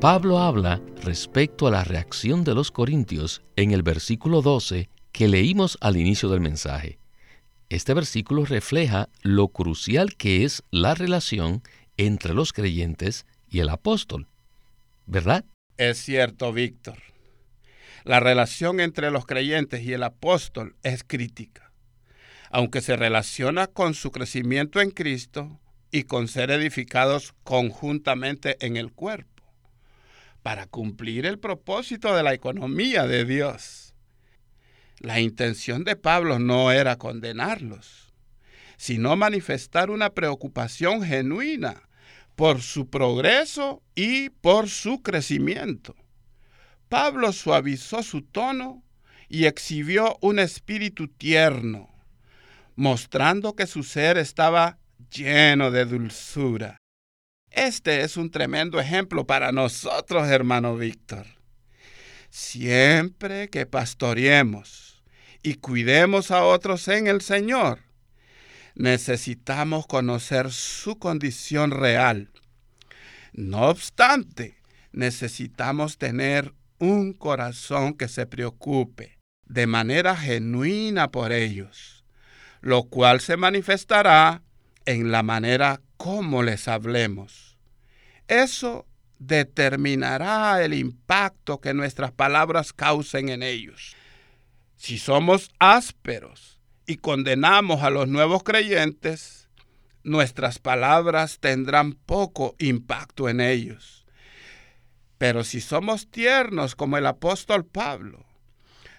Pablo 0.00 0.38
habla 0.38 0.80
respecto 1.02 1.66
a 1.66 1.70
la 1.70 1.84
reacción 1.84 2.44
de 2.44 2.54
los 2.54 2.70
corintios 2.70 3.42
en 3.56 3.72
el 3.72 3.82
versículo 3.82 4.40
12 4.40 4.88
que 5.12 5.28
leímos 5.28 5.76
al 5.82 5.98
inicio 5.98 6.30
del 6.30 6.40
mensaje. 6.40 6.99
Este 7.70 7.94
versículo 7.94 8.44
refleja 8.44 9.08
lo 9.22 9.46
crucial 9.46 10.16
que 10.16 10.44
es 10.44 10.64
la 10.72 10.96
relación 10.96 11.62
entre 11.96 12.34
los 12.34 12.52
creyentes 12.52 13.26
y 13.48 13.60
el 13.60 13.68
apóstol. 13.68 14.26
¿Verdad? 15.06 15.44
Es 15.76 15.98
cierto, 15.98 16.52
Víctor. 16.52 16.98
La 18.02 18.18
relación 18.18 18.80
entre 18.80 19.12
los 19.12 19.24
creyentes 19.24 19.82
y 19.82 19.92
el 19.92 20.02
apóstol 20.02 20.74
es 20.82 21.04
crítica, 21.04 21.70
aunque 22.50 22.80
se 22.80 22.96
relaciona 22.96 23.68
con 23.68 23.94
su 23.94 24.10
crecimiento 24.10 24.80
en 24.80 24.90
Cristo 24.90 25.60
y 25.92 26.04
con 26.04 26.26
ser 26.26 26.50
edificados 26.50 27.34
conjuntamente 27.44 28.56
en 28.66 28.76
el 28.76 28.90
cuerpo, 28.90 29.44
para 30.42 30.66
cumplir 30.66 31.24
el 31.24 31.38
propósito 31.38 32.16
de 32.16 32.24
la 32.24 32.34
economía 32.34 33.06
de 33.06 33.24
Dios. 33.24 33.79
La 35.00 35.18
intención 35.18 35.82
de 35.82 35.96
Pablo 35.96 36.38
no 36.38 36.70
era 36.72 36.96
condenarlos, 36.96 38.12
sino 38.76 39.16
manifestar 39.16 39.90
una 39.90 40.10
preocupación 40.10 41.02
genuina 41.02 41.88
por 42.36 42.60
su 42.60 42.90
progreso 42.90 43.82
y 43.94 44.28
por 44.28 44.68
su 44.68 45.02
crecimiento. 45.02 45.96
Pablo 46.90 47.32
suavizó 47.32 48.02
su 48.02 48.20
tono 48.20 48.84
y 49.26 49.46
exhibió 49.46 50.18
un 50.20 50.38
espíritu 50.38 51.08
tierno, 51.08 51.88
mostrando 52.76 53.56
que 53.56 53.66
su 53.66 53.82
ser 53.84 54.18
estaba 54.18 54.78
lleno 55.10 55.70
de 55.70 55.86
dulzura. 55.86 56.76
Este 57.50 58.02
es 58.02 58.18
un 58.18 58.30
tremendo 58.30 58.78
ejemplo 58.78 59.26
para 59.26 59.50
nosotros, 59.50 60.28
hermano 60.28 60.76
Víctor. 60.76 61.26
Siempre 62.28 63.48
que 63.48 63.64
pastoreemos 63.64 64.89
y 65.42 65.54
cuidemos 65.54 66.30
a 66.30 66.44
otros 66.44 66.86
en 66.88 67.06
el 67.06 67.20
Señor, 67.20 67.80
necesitamos 68.74 69.86
conocer 69.86 70.50
su 70.52 70.98
condición 70.98 71.70
real. 71.70 72.30
No 73.32 73.68
obstante, 73.68 74.56
necesitamos 74.92 75.98
tener 75.98 76.54
un 76.78 77.12
corazón 77.12 77.94
que 77.94 78.08
se 78.08 78.26
preocupe 78.26 79.18
de 79.44 79.66
manera 79.66 80.16
genuina 80.16 81.10
por 81.10 81.32
ellos, 81.32 82.04
lo 82.60 82.84
cual 82.84 83.20
se 83.20 83.36
manifestará 83.36 84.42
en 84.86 85.10
la 85.10 85.22
manera 85.22 85.80
como 85.96 86.42
les 86.42 86.68
hablemos. 86.68 87.58
Eso 88.28 88.86
determinará 89.18 90.64
el 90.64 90.72
impacto 90.72 91.60
que 91.60 91.74
nuestras 91.74 92.12
palabras 92.12 92.72
causen 92.72 93.28
en 93.28 93.42
ellos. 93.42 93.96
Si 94.80 94.96
somos 94.96 95.50
ásperos 95.58 96.58
y 96.86 96.96
condenamos 96.96 97.82
a 97.82 97.90
los 97.90 98.08
nuevos 98.08 98.42
creyentes, 98.42 99.50
nuestras 100.04 100.58
palabras 100.58 101.38
tendrán 101.38 101.92
poco 101.92 102.54
impacto 102.58 103.28
en 103.28 103.42
ellos. 103.42 104.06
Pero 105.18 105.44
si 105.44 105.60
somos 105.60 106.10
tiernos 106.10 106.76
como 106.76 106.96
el 106.96 107.04
apóstol 107.04 107.66
Pablo, 107.66 108.24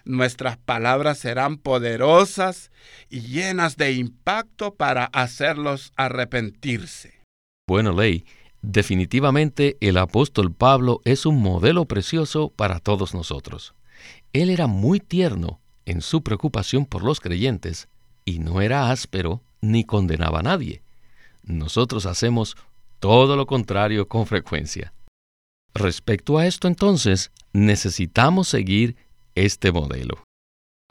nuestras 0.04 0.56
palabras 0.56 1.18
serán 1.18 1.56
poderosas 1.58 2.70
y 3.10 3.22
llenas 3.22 3.76
de 3.76 3.90
impacto 3.90 4.76
para 4.76 5.06
hacerlos 5.06 5.92
arrepentirse. 5.96 7.24
Bueno, 7.66 7.90
Ley, 7.90 8.24
definitivamente 8.62 9.78
el 9.80 9.96
apóstol 9.96 10.54
Pablo 10.54 11.00
es 11.04 11.26
un 11.26 11.42
modelo 11.42 11.86
precioso 11.86 12.50
para 12.54 12.78
todos 12.78 13.14
nosotros. 13.14 13.74
Él 14.32 14.48
era 14.48 14.68
muy 14.68 15.00
tierno 15.00 15.58
en 15.86 16.00
su 16.00 16.22
preocupación 16.22 16.86
por 16.86 17.02
los 17.02 17.20
creyentes 17.20 17.88
y 18.24 18.38
no 18.38 18.60
era 18.60 18.90
áspero 18.90 19.42
ni 19.60 19.84
condenaba 19.84 20.40
a 20.40 20.42
nadie. 20.42 20.82
Nosotros 21.42 22.06
hacemos 22.06 22.56
todo 23.00 23.36
lo 23.36 23.46
contrario 23.46 24.08
con 24.08 24.26
frecuencia. 24.26 24.92
Respecto 25.74 26.38
a 26.38 26.46
esto 26.46 26.68
entonces, 26.68 27.32
necesitamos 27.52 28.48
seguir 28.48 28.96
este 29.34 29.72
modelo. 29.72 30.24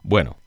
Bueno, 0.03 0.37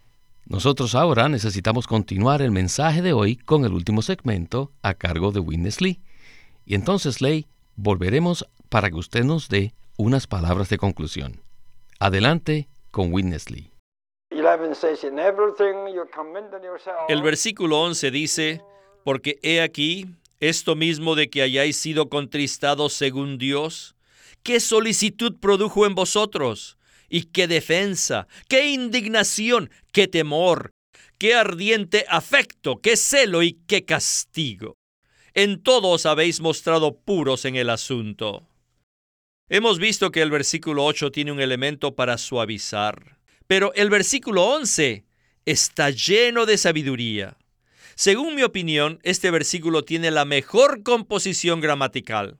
nosotros 0.46 0.94
ahora 0.94 1.28
necesitamos 1.28 1.86
continuar 1.86 2.42
el 2.42 2.50
mensaje 2.50 3.00
de 3.00 3.12
hoy 3.12 3.36
con 3.36 3.64
el 3.64 3.72
último 3.72 4.02
segmento 4.02 4.72
a 4.82 4.94
cargo 4.94 5.32
de 5.32 5.40
Witness 5.40 5.80
Lee. 5.80 6.00
Y 6.66 6.74
entonces, 6.74 7.20
Ley, 7.20 7.46
volveremos 7.76 8.46
para 8.68 8.90
que 8.90 8.96
usted 8.96 9.24
nos 9.24 9.48
dé 9.48 9.72
unas 9.96 10.26
palabras 10.26 10.68
de 10.68 10.78
conclusión. 10.78 11.40
Adelante 11.98 12.68
con 12.90 13.12
Witness 13.12 13.50
Lee. 13.50 13.73
El 17.08 17.22
versículo 17.22 17.80
11 17.82 18.10
dice, 18.10 18.62
porque 19.04 19.38
he 19.42 19.60
aquí 19.60 20.06
esto 20.40 20.74
mismo 20.76 21.14
de 21.14 21.30
que 21.30 21.42
hayáis 21.42 21.76
sido 21.76 22.08
contristados 22.08 22.92
según 22.92 23.38
Dios, 23.38 23.94
qué 24.42 24.60
solicitud 24.60 25.36
produjo 25.40 25.86
en 25.86 25.94
vosotros, 25.94 26.76
y 27.08 27.24
qué 27.26 27.46
defensa, 27.46 28.26
qué 28.48 28.66
indignación, 28.70 29.70
qué 29.92 30.08
temor, 30.08 30.72
qué 31.18 31.34
ardiente 31.34 32.06
afecto, 32.08 32.80
qué 32.80 32.96
celo 32.96 33.42
y 33.42 33.52
qué 33.66 33.84
castigo. 33.84 34.76
En 35.32 35.62
todo 35.62 35.90
os 35.90 36.06
habéis 36.06 36.40
mostrado 36.40 36.96
puros 36.98 37.44
en 37.44 37.56
el 37.56 37.70
asunto. 37.70 38.46
Hemos 39.48 39.78
visto 39.78 40.10
que 40.10 40.22
el 40.22 40.30
versículo 40.30 40.84
8 40.84 41.10
tiene 41.12 41.32
un 41.32 41.40
elemento 41.40 41.94
para 41.94 42.18
suavizar, 42.18 43.13
pero 43.46 43.72
el 43.74 43.90
versículo 43.90 44.44
11 44.44 45.04
está 45.44 45.90
lleno 45.90 46.46
de 46.46 46.58
sabiduría. 46.58 47.36
Según 47.94 48.34
mi 48.34 48.42
opinión, 48.42 48.98
este 49.02 49.30
versículo 49.30 49.84
tiene 49.84 50.10
la 50.10 50.24
mejor 50.24 50.82
composición 50.82 51.60
gramatical. 51.60 52.38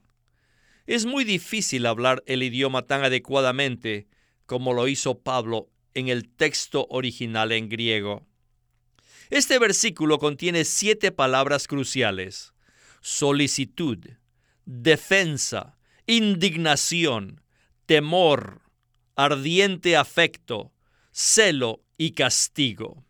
Es 0.85 1.05
muy 1.05 1.23
difícil 1.23 1.85
hablar 1.85 2.23
el 2.25 2.43
idioma 2.43 2.83
tan 2.83 3.03
adecuadamente 3.03 4.07
como 4.45 4.73
lo 4.73 4.87
hizo 4.87 5.19
Pablo 5.19 5.69
en 5.93 6.09
el 6.09 6.29
texto 6.29 6.87
original 6.89 7.51
en 7.51 7.69
griego. 7.69 8.27
Este 9.29 9.57
versículo 9.57 10.19
contiene 10.19 10.65
siete 10.65 11.11
palabras 11.11 11.67
cruciales. 11.67 12.53
Solicitud, 13.01 13.99
defensa, 14.65 15.77
indignación, 16.05 17.41
temor, 17.85 18.61
ardiente 19.15 19.95
afecto, 19.95 20.74
celo 21.15 21.81
y 21.97 22.11
castigo. 22.11 23.05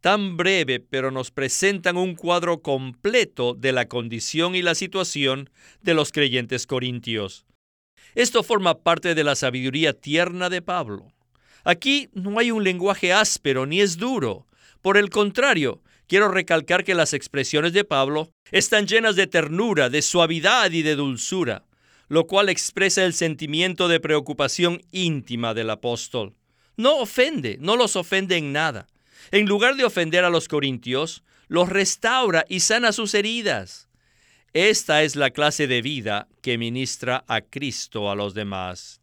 Tan 0.00 0.38
breve, 0.38 0.80
pero 0.80 1.10
nos 1.10 1.30
presentan 1.30 1.98
un 1.98 2.14
cuadro 2.14 2.62
completo 2.62 3.52
de 3.52 3.72
la 3.72 3.86
condición 3.86 4.54
y 4.54 4.62
la 4.62 4.74
situación 4.74 5.50
de 5.82 5.92
los 5.92 6.10
creyentes 6.10 6.66
corintios. 6.66 7.44
Esto 8.14 8.42
forma 8.42 8.78
parte 8.78 9.14
de 9.14 9.24
la 9.24 9.34
sabiduría 9.34 9.92
tierna 9.92 10.48
de 10.48 10.62
Pablo. 10.62 11.12
Aquí 11.62 12.08
no 12.14 12.38
hay 12.38 12.50
un 12.50 12.64
lenguaje 12.64 13.12
áspero 13.12 13.66
ni 13.66 13.82
es 13.82 13.98
duro. 13.98 14.46
Por 14.80 14.96
el 14.96 15.10
contrario, 15.10 15.82
quiero 16.08 16.28
recalcar 16.28 16.82
que 16.82 16.94
las 16.94 17.12
expresiones 17.12 17.74
de 17.74 17.84
Pablo 17.84 18.30
están 18.52 18.86
llenas 18.86 19.16
de 19.16 19.26
ternura, 19.26 19.90
de 19.90 20.00
suavidad 20.00 20.70
y 20.70 20.80
de 20.80 20.96
dulzura, 20.96 21.66
lo 22.08 22.26
cual 22.26 22.48
expresa 22.48 23.04
el 23.04 23.12
sentimiento 23.12 23.86
de 23.86 24.00
preocupación 24.00 24.80
íntima 24.92 25.52
del 25.52 25.68
apóstol. 25.68 26.39
No 26.80 26.96
ofende, 26.96 27.58
no 27.60 27.76
los 27.76 27.94
ofende 27.94 28.38
en 28.38 28.52
nada. 28.54 28.86
En 29.32 29.44
lugar 29.44 29.76
de 29.76 29.84
ofender 29.84 30.24
a 30.24 30.30
los 30.30 30.48
corintios, 30.48 31.22
los 31.46 31.68
restaura 31.68 32.46
y 32.48 32.60
sana 32.60 32.92
sus 32.92 33.12
heridas. 33.12 33.90
Esta 34.54 35.02
es 35.02 35.14
la 35.14 35.28
clase 35.28 35.66
de 35.66 35.82
vida 35.82 36.26
que 36.40 36.56
ministra 36.56 37.22
a 37.28 37.42
Cristo 37.42 38.10
a 38.10 38.14
los 38.14 38.32
demás. 38.32 39.02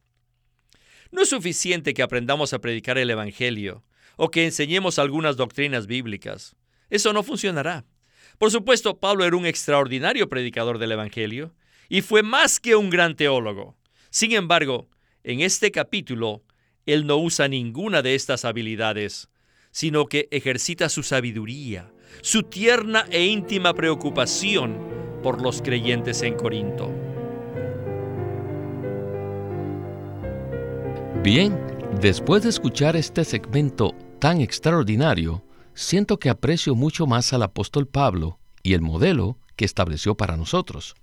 No 1.12 1.22
es 1.22 1.30
suficiente 1.30 1.94
que 1.94 2.02
aprendamos 2.02 2.52
a 2.52 2.58
predicar 2.58 2.98
el 2.98 3.12
Evangelio 3.12 3.84
o 4.16 4.32
que 4.32 4.46
enseñemos 4.46 4.98
algunas 4.98 5.38
doctrinas 5.38 5.86
bíblicas. 5.86 6.56
Eso 6.90 7.14
no 7.14 7.22
funcionará. 7.22 7.86
Por 8.40 8.50
supuesto, 8.50 9.00
Pablo 9.00 9.24
era 9.24 9.38
un 9.38 9.46
extraordinario 9.46 10.28
predicador 10.30 10.80
del 10.80 10.94
Evangelio 10.94 11.54
y 11.90 12.02
fue 12.02 12.24
más 12.24 12.60
que 12.60 12.76
un 12.76 12.90
gran 12.90 13.16
teólogo. 13.16 13.78
Sin 14.10 14.32
embargo, 14.32 14.90
en 15.24 15.42
este 15.42 15.72
capítulo, 15.72 16.42
él 16.88 17.06
no 17.06 17.18
usa 17.18 17.48
ninguna 17.48 18.02
de 18.02 18.16
estas 18.16 18.46
habilidades, 18.46 19.30
sino 19.72 20.08
que 20.08 20.28
ejercita 20.32 20.90
su 20.90 21.04
sabiduría, 21.04 21.92
su 22.22 22.44
tierna 22.44 23.06
e 23.12 23.26
íntima 23.26 23.76
preocupación 23.76 24.80
por 25.22 25.42
los 25.42 25.62
creyentes 25.62 26.24
en 26.24 26.36
Corinto. 26.36 26.90
Bien, 31.24 31.60
después 32.00 32.44
de 32.44 32.50
escuchar 32.50 32.96
este 32.96 33.26
segmento 33.26 33.94
tan 34.20 34.40
extraordinario, 34.40 35.44
siento 35.74 36.18
que 36.18 36.30
aprecio 36.30 36.74
mucho 36.74 37.06
más 37.06 37.34
al 37.34 37.44
apóstol 37.44 37.88
Pablo 37.88 38.40
y 38.64 38.74
el 38.74 38.82
modelo 38.82 39.38
que 39.58 39.66
estableció 39.66 40.16
para 40.16 40.38
nosotros. 40.38 40.96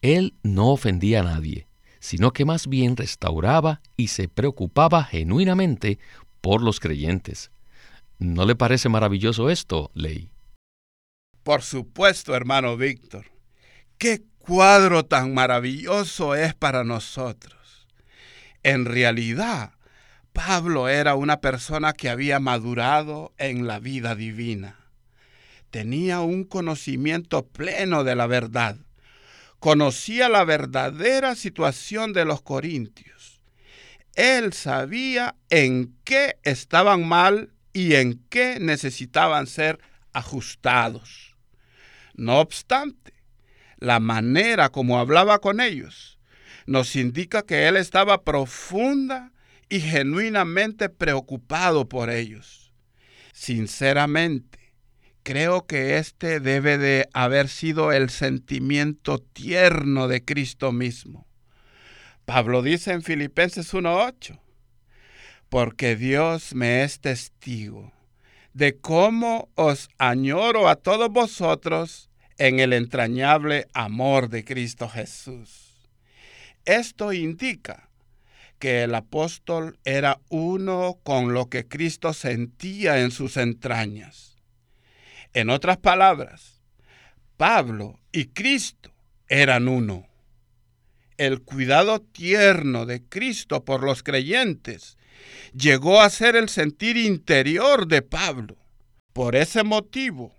Él 0.00 0.34
no 0.42 0.70
ofendía 0.70 1.20
a 1.20 1.24
nadie, 1.24 1.66
sino 2.00 2.32
que 2.32 2.44
más 2.44 2.66
bien 2.66 2.96
restauraba 2.96 3.82
y 3.96 4.08
se 4.08 4.28
preocupaba 4.28 5.04
genuinamente 5.04 5.98
por 6.40 6.62
los 6.62 6.80
creyentes. 6.80 7.50
¿No 8.18 8.44
le 8.46 8.56
parece 8.56 8.88
maravilloso 8.88 9.50
esto, 9.50 9.90
Ley? 9.94 10.30
Por 11.42 11.62
supuesto, 11.62 12.34
hermano 12.34 12.76
Víctor. 12.76 13.26
Qué 13.98 14.22
cuadro 14.38 15.04
tan 15.04 15.34
maravilloso 15.34 16.34
es 16.34 16.54
para 16.54 16.84
nosotros. 16.84 17.86
En 18.62 18.84
realidad, 18.84 19.72
Pablo 20.32 20.88
era 20.88 21.14
una 21.14 21.40
persona 21.40 21.92
que 21.92 22.08
había 22.08 22.40
madurado 22.40 23.32
en 23.38 23.66
la 23.66 23.78
vida 23.78 24.14
divina. 24.14 24.76
Tenía 25.70 26.20
un 26.20 26.44
conocimiento 26.44 27.46
pleno 27.46 28.04
de 28.04 28.16
la 28.16 28.26
verdad 28.26 28.76
conocía 29.60 30.28
la 30.28 30.44
verdadera 30.44 31.36
situación 31.36 32.12
de 32.12 32.24
los 32.24 32.42
corintios. 32.42 33.40
Él 34.14 34.52
sabía 34.52 35.36
en 35.50 35.96
qué 36.04 36.38
estaban 36.42 37.06
mal 37.06 37.52
y 37.72 37.94
en 37.94 38.24
qué 38.28 38.58
necesitaban 38.60 39.46
ser 39.46 39.78
ajustados. 40.12 41.36
No 42.14 42.40
obstante, 42.40 43.12
la 43.78 44.00
manera 44.00 44.70
como 44.70 44.98
hablaba 44.98 45.38
con 45.38 45.60
ellos 45.60 46.18
nos 46.66 46.94
indica 46.96 47.42
que 47.42 47.66
él 47.66 47.76
estaba 47.76 48.22
profunda 48.22 49.32
y 49.68 49.80
genuinamente 49.80 50.88
preocupado 50.88 51.88
por 51.88 52.10
ellos. 52.10 52.72
Sinceramente, 53.32 54.59
Creo 55.22 55.66
que 55.66 55.98
este 55.98 56.40
debe 56.40 56.78
de 56.78 57.08
haber 57.12 57.48
sido 57.48 57.92
el 57.92 58.08
sentimiento 58.08 59.18
tierno 59.18 60.08
de 60.08 60.24
Cristo 60.24 60.72
mismo. 60.72 61.26
Pablo 62.24 62.62
dice 62.62 62.92
en 62.92 63.02
Filipenses 63.02 63.74
1.8, 63.74 64.40
porque 65.50 65.96
Dios 65.96 66.54
me 66.54 66.84
es 66.84 67.00
testigo 67.00 67.92
de 68.54 68.78
cómo 68.78 69.50
os 69.56 69.90
añoro 69.98 70.68
a 70.68 70.76
todos 70.76 71.10
vosotros 71.10 72.08
en 72.38 72.58
el 72.58 72.72
entrañable 72.72 73.68
amor 73.74 74.30
de 74.30 74.44
Cristo 74.44 74.88
Jesús. 74.88 75.90
Esto 76.64 77.12
indica 77.12 77.90
que 78.58 78.84
el 78.84 78.94
apóstol 78.94 79.78
era 79.84 80.20
uno 80.30 80.98
con 81.02 81.34
lo 81.34 81.50
que 81.50 81.68
Cristo 81.68 82.14
sentía 82.14 83.00
en 83.00 83.10
sus 83.10 83.36
entrañas 83.36 84.29
en 85.34 85.50
otras 85.50 85.78
palabras, 85.78 86.62
Pablo 87.36 87.98
y 88.12 88.26
Cristo 88.26 88.92
eran 89.28 89.68
uno. 89.68 90.06
El 91.16 91.42
cuidado 91.42 92.00
tierno 92.00 92.86
de 92.86 93.02
Cristo 93.02 93.64
por 93.64 93.82
los 93.82 94.02
creyentes 94.02 94.96
llegó 95.54 96.00
a 96.00 96.10
ser 96.10 96.36
el 96.36 96.48
sentir 96.48 96.96
interior 96.96 97.86
de 97.86 98.02
Pablo. 98.02 98.56
Por 99.12 99.36
ese 99.36 99.62
motivo, 99.64 100.34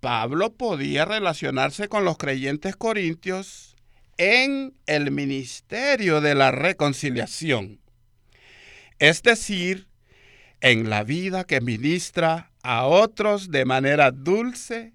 Pablo 0.00 0.54
podía 0.54 1.04
relacionarse 1.04 1.88
con 1.88 2.04
los 2.04 2.16
creyentes 2.16 2.76
corintios 2.76 3.76
en 4.16 4.74
el 4.86 5.10
ministerio 5.10 6.20
de 6.20 6.34
la 6.34 6.50
reconciliación, 6.50 7.80
es 8.98 9.22
decir, 9.22 9.88
en 10.60 10.90
la 10.90 11.04
vida 11.04 11.44
que 11.44 11.62
ministra 11.62 12.49
a 12.62 12.86
otros 12.86 13.50
de 13.50 13.64
manera 13.64 14.10
dulce, 14.10 14.92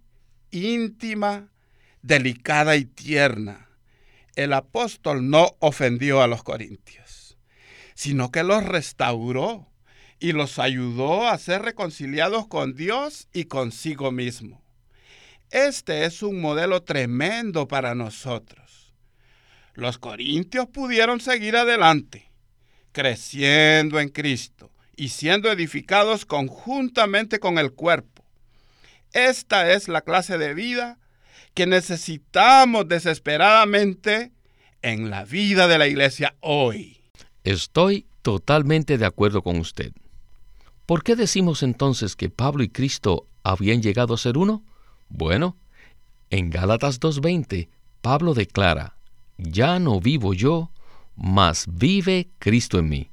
íntima, 0.51 1.49
delicada 2.01 2.75
y 2.75 2.85
tierna. 2.85 3.69
El 4.35 4.53
apóstol 4.53 5.29
no 5.29 5.55
ofendió 5.59 6.21
a 6.21 6.27
los 6.27 6.43
corintios, 6.43 7.37
sino 7.93 8.31
que 8.31 8.43
los 8.43 8.63
restauró 8.63 9.67
y 10.19 10.31
los 10.31 10.59
ayudó 10.59 11.27
a 11.27 11.37
ser 11.37 11.61
reconciliados 11.61 12.47
con 12.47 12.75
Dios 12.75 13.27
y 13.33 13.45
consigo 13.45 14.11
mismo. 14.11 14.61
Este 15.51 16.05
es 16.05 16.21
un 16.21 16.41
modelo 16.41 16.83
tremendo 16.83 17.67
para 17.67 17.95
nosotros. 17.95 18.93
Los 19.73 19.97
corintios 19.97 20.67
pudieron 20.67 21.19
seguir 21.19 21.55
adelante, 21.57 22.29
creciendo 22.91 23.99
en 23.99 24.09
Cristo, 24.09 24.71
y 24.97 25.09
siendo 25.09 25.51
edificados 25.51 26.25
conjuntamente 26.25 27.39
con 27.39 27.57
el 27.57 27.73
cuerpo. 27.73 28.23
Esta 29.13 29.71
es 29.71 29.87
la 29.87 30.01
clase 30.01 30.37
de 30.37 30.53
vida 30.53 30.99
que 31.53 31.65
necesitamos 31.65 32.87
desesperadamente 32.87 34.31
en 34.81 35.09
la 35.09 35.23
vida 35.23 35.67
de 35.67 35.77
la 35.77 35.87
iglesia 35.87 36.35
hoy. 36.41 37.01
Estoy 37.43 38.07
totalmente 38.21 38.97
de 38.97 39.05
acuerdo 39.05 39.41
con 39.41 39.57
usted. 39.57 39.93
¿Por 40.85 41.03
qué 41.03 41.15
decimos 41.15 41.63
entonces 41.63 42.15
que 42.15 42.29
Pablo 42.29 42.63
y 42.63 42.69
Cristo 42.69 43.27
habían 43.43 43.81
llegado 43.81 44.13
a 44.13 44.17
ser 44.17 44.37
uno? 44.37 44.63
Bueno, 45.09 45.57
en 46.29 46.49
Gálatas 46.49 46.99
2.20, 46.99 47.69
Pablo 48.01 48.33
declara, 48.33 48.97
ya 49.37 49.79
no 49.79 49.99
vivo 49.99 50.33
yo, 50.33 50.71
mas 51.15 51.65
vive 51.67 52.29
Cristo 52.39 52.77
en 52.77 52.89
mí. 52.89 53.09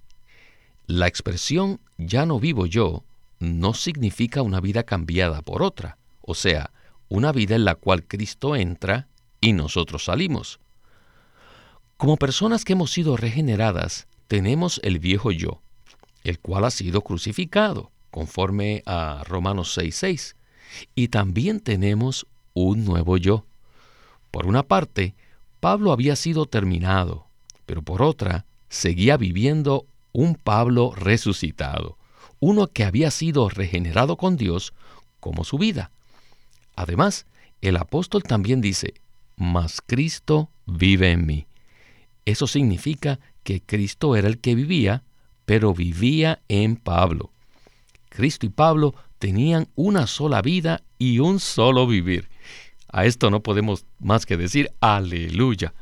La 0.87 1.07
expresión 1.07 1.81
ya 1.97 2.27
no 2.27 2.41
vivo 2.41 2.67
yo 2.67 3.05
no 3.39 3.75
significa 3.75 4.43
una 4.43 4.61
vida 4.61 4.85
cambiada 4.85 5.43
por 5.43 5.63
otra, 5.63 5.99
o 6.21 6.35
sea, 6.35 6.71
una 7.09 7.33
vida 7.33 7.55
en 7.57 7.65
la 7.65 7.75
cual 7.75 8.05
Cristo 8.05 8.57
entra 8.57 9.09
y 9.41 9.53
nosotros 9.53 10.05
salimos. 10.05 10.61
Como 11.97 12.17
personas 12.17 12.65
que 12.65 12.73
hemos 12.73 12.91
sido 12.91 13.17
regeneradas, 13.17 14.07
tenemos 14.29 14.81
el 14.83 14.99
viejo 14.99 15.31
yo, 15.31 15.61
el 16.25 16.39
cual 16.39 16.65
ha 16.65 16.71
sido 16.71 17.03
crucificado, 17.03 17.91
conforme 18.11 18.83
a 18.87 19.23
Romanos 19.25 19.77
6:6, 19.77 20.35
y 20.95 21.09
también 21.09 21.61
tenemos 21.61 22.27
un 22.55 22.85
nuevo 22.85 23.17
yo. 23.19 23.45
Por 24.31 24.47
una 24.47 24.63
parte, 24.63 25.15
Pablo 25.61 25.93
había 25.93 26.17
sido 26.17 26.47
terminado, 26.47 27.27
pero 27.67 27.83
por 27.83 28.03
otra, 28.03 28.47
seguía 28.69 29.17
viviendo 29.17 29.87
un 30.13 30.35
Pablo 30.35 30.93
resucitado, 30.95 31.99
uno 32.41 32.69
que 32.69 32.85
había 32.85 33.11
sido 33.11 33.49
regenerado 33.49 34.17
con 34.17 34.37
Dios 34.37 34.75
como 35.21 35.45
su 35.45 35.59
vida. 35.59 35.91
Además, 36.77 37.27
el 37.61 37.77
apóstol 37.77 38.23
también 38.23 38.61
dice, 38.61 38.95
mas 39.37 39.81
Cristo 39.81 40.51
vive 40.67 41.13
en 41.13 41.27
mí. 41.27 41.47
Eso 42.25 42.47
significa 42.47 43.21
que 43.43 43.61
Cristo 43.61 44.17
era 44.17 44.29
el 44.29 44.39
que 44.39 44.55
vivía, 44.55 45.05
pero 45.45 45.75
vivía 45.75 46.41
en 46.49 46.77
Pablo. 46.77 47.33
Cristo 48.09 48.47
y 48.47 48.51
Pablo 48.51 48.95
tenían 49.19 49.69
una 49.75 50.07
sola 50.07 50.43
vida 50.43 50.83
y 50.99 51.19
un 51.19 51.41
solo 51.41 51.87
vivir. 51.87 52.29
A 52.89 53.07
esto 53.07 53.31
no 53.31 53.43
podemos 53.43 53.87
más 53.99 54.27
que 54.27 54.37
decir 54.37 54.71
aleluya, 54.81 55.75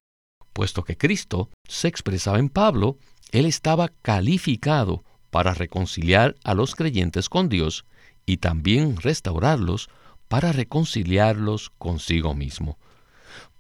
puesto 0.53 0.85
que 0.85 0.97
Cristo 0.97 1.51
se 1.66 1.88
expresaba 1.88 2.38
en 2.38 2.49
Pablo 2.49 2.99
él 3.31 3.47
estaba 3.47 3.88
calificado 4.03 5.05
para 5.31 5.55
reconciliar 5.55 6.37
a 6.45 6.55
los 6.55 6.75
creyentes 6.75 7.29
con 7.29 7.49
Dios 7.49 7.85
y 8.27 8.38
también 8.38 8.97
restaurarlos 8.97 9.88
para 10.29 10.53
reconciliarlos 10.53 11.71
consigo 11.79 12.35
mismo. 12.35 12.79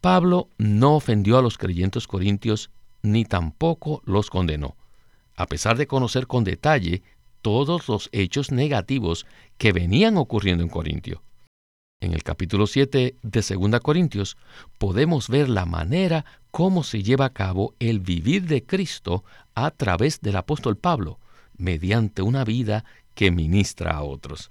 Pablo 0.00 0.48
no 0.58 0.96
ofendió 0.96 1.38
a 1.38 1.42
los 1.42 1.58
creyentes 1.58 2.06
corintios 2.06 2.70
ni 3.02 3.24
tampoco 3.24 4.02
los 4.04 4.30
condenó, 4.30 4.76
a 5.36 5.46
pesar 5.46 5.76
de 5.76 5.86
conocer 5.86 6.26
con 6.26 6.44
detalle 6.44 7.02
todos 7.42 7.88
los 7.88 8.08
hechos 8.12 8.52
negativos 8.52 9.26
que 9.56 9.72
venían 9.72 10.16
ocurriendo 10.16 10.62
en 10.62 10.68
Corintio. 10.68 11.22
En 12.02 12.14
el 12.14 12.22
capítulo 12.22 12.66
7 12.66 13.16
de 13.22 13.56
2 13.70 13.80
Corintios 13.82 14.38
podemos 14.78 15.28
ver 15.28 15.50
la 15.50 15.66
manera 15.66 16.24
cómo 16.50 16.82
se 16.82 17.02
lleva 17.02 17.26
a 17.26 17.32
cabo 17.34 17.74
el 17.78 18.00
vivir 18.00 18.46
de 18.46 18.64
Cristo 18.64 19.22
a 19.54 19.70
través 19.70 20.22
del 20.22 20.36
apóstol 20.36 20.78
Pablo, 20.78 21.18
mediante 21.58 22.22
una 22.22 22.42
vida 22.44 22.86
que 23.14 23.30
ministra 23.30 23.92
a 23.92 24.02
otros. 24.02 24.50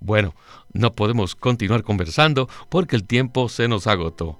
Bueno, 0.00 0.34
no 0.74 0.92
podemos 0.92 1.34
continuar 1.34 1.82
conversando 1.82 2.46
porque 2.68 2.96
el 2.96 3.04
tiempo 3.04 3.48
se 3.48 3.66
nos 3.66 3.86
agotó. 3.86 4.38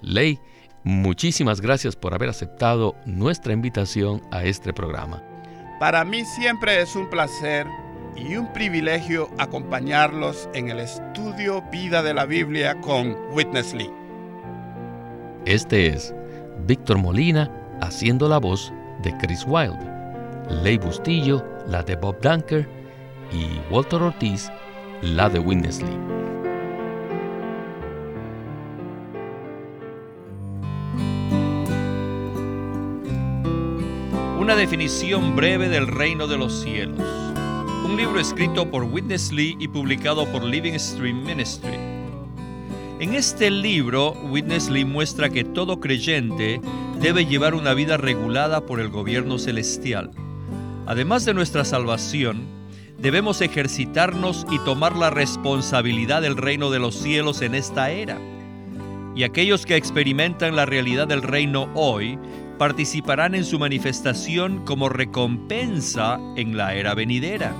Ley, 0.00 0.38
muchísimas 0.84 1.60
gracias 1.60 1.96
por 1.96 2.14
haber 2.14 2.30
aceptado 2.30 2.96
nuestra 3.04 3.52
invitación 3.52 4.22
a 4.30 4.44
este 4.44 4.72
programa. 4.72 5.22
Para 5.78 6.02
mí 6.06 6.24
siempre 6.24 6.80
es 6.80 6.96
un 6.96 7.10
placer 7.10 7.66
y 8.16 8.36
un 8.36 8.52
privilegio 8.52 9.28
acompañarlos 9.38 10.48
en 10.54 10.68
el 10.68 10.80
estudio 10.80 11.62
Vida 11.70 12.02
de 12.02 12.14
la 12.14 12.26
Biblia 12.26 12.80
con 12.80 13.16
Witness 13.32 13.74
Lee. 13.74 13.90
Este 15.44 15.88
es 15.88 16.14
Víctor 16.66 16.98
Molina 16.98 17.50
haciendo 17.80 18.28
la 18.28 18.38
voz 18.38 18.72
de 19.02 19.16
Chris 19.18 19.44
Wilde, 19.46 19.90
Ley 20.62 20.78
Bustillo, 20.78 21.44
la 21.66 21.82
de 21.82 21.96
Bob 21.96 22.20
Dunker 22.20 22.68
y 23.32 23.60
Walter 23.72 24.02
Ortiz, 24.02 24.50
la 25.00 25.28
de 25.28 25.38
Witness 25.38 25.82
Lee. 25.82 25.98
Una 34.38 34.56
definición 34.56 35.34
breve 35.34 35.68
del 35.68 35.86
reino 35.86 36.26
de 36.26 36.36
los 36.36 36.62
cielos 36.62 37.31
un 37.92 37.98
libro 37.98 38.20
escrito 38.20 38.70
por 38.70 38.84
Witness 38.84 39.32
Lee 39.32 39.54
y 39.58 39.68
publicado 39.68 40.24
por 40.32 40.42
Living 40.42 40.78
Stream 40.78 41.24
Ministry. 41.24 41.74
En 43.00 43.12
este 43.12 43.50
libro, 43.50 44.12
Witness 44.30 44.70
Lee 44.70 44.86
muestra 44.86 45.28
que 45.28 45.44
todo 45.44 45.78
creyente 45.78 46.58
debe 47.02 47.26
llevar 47.26 47.54
una 47.54 47.74
vida 47.74 47.98
regulada 47.98 48.64
por 48.64 48.80
el 48.80 48.88
gobierno 48.88 49.36
celestial. 49.38 50.10
Además 50.86 51.26
de 51.26 51.34
nuestra 51.34 51.66
salvación, 51.66 52.46
debemos 52.98 53.42
ejercitarnos 53.42 54.46
y 54.50 54.58
tomar 54.60 54.96
la 54.96 55.10
responsabilidad 55.10 56.22
del 56.22 56.38
reino 56.38 56.70
de 56.70 56.78
los 56.78 56.94
cielos 56.94 57.42
en 57.42 57.54
esta 57.54 57.90
era. 57.90 58.18
Y 59.14 59.24
aquellos 59.24 59.66
que 59.66 59.76
experimentan 59.76 60.56
la 60.56 60.64
realidad 60.64 61.08
del 61.08 61.20
reino 61.20 61.68
hoy 61.74 62.18
participarán 62.56 63.34
en 63.34 63.44
su 63.44 63.58
manifestación 63.58 64.64
como 64.64 64.88
recompensa 64.88 66.18
en 66.36 66.56
la 66.56 66.74
era 66.74 66.94
venidera. 66.94 67.54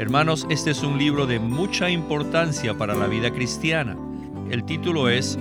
Hermanos, 0.00 0.46
este 0.48 0.70
es 0.70 0.82
un 0.82 0.96
libro 0.96 1.26
de 1.26 1.38
mucha 1.38 1.90
importancia 1.90 2.72
para 2.72 2.94
la 2.94 3.06
vida 3.06 3.30
cristiana. 3.30 3.98
El 4.50 4.64
título 4.64 5.10
es 5.10 5.38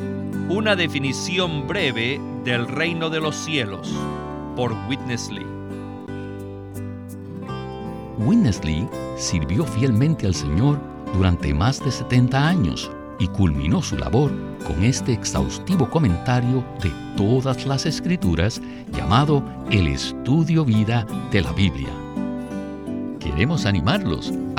Una 0.49 0.75
definición 0.75 1.65
breve 1.65 2.19
del 2.43 2.67
reino 2.67 3.09
de 3.09 3.21
los 3.21 3.37
cielos 3.37 3.89
por 4.57 4.73
Witness 4.89 5.31
Lee. 5.31 5.47
Witness 8.17 8.61
Lee 8.65 8.85
sirvió 9.15 9.63
fielmente 9.63 10.27
al 10.27 10.35
Señor 10.35 10.77
durante 11.13 11.53
más 11.53 11.79
de 11.79 11.89
70 11.89 12.45
años 12.45 12.91
y 13.17 13.29
culminó 13.29 13.81
su 13.81 13.95
labor 13.95 14.29
con 14.67 14.83
este 14.83 15.13
exhaustivo 15.13 15.89
comentario 15.89 16.65
de 16.83 16.91
todas 17.15 17.65
las 17.65 17.85
escrituras 17.85 18.61
llamado 18.91 19.41
El 19.71 19.87
Estudio 19.87 20.65
Vida 20.65 21.07
de 21.31 21.43
la 21.43 21.53
Biblia. 21.53 21.87
Queremos 23.19 23.65
animarlos 23.65 24.33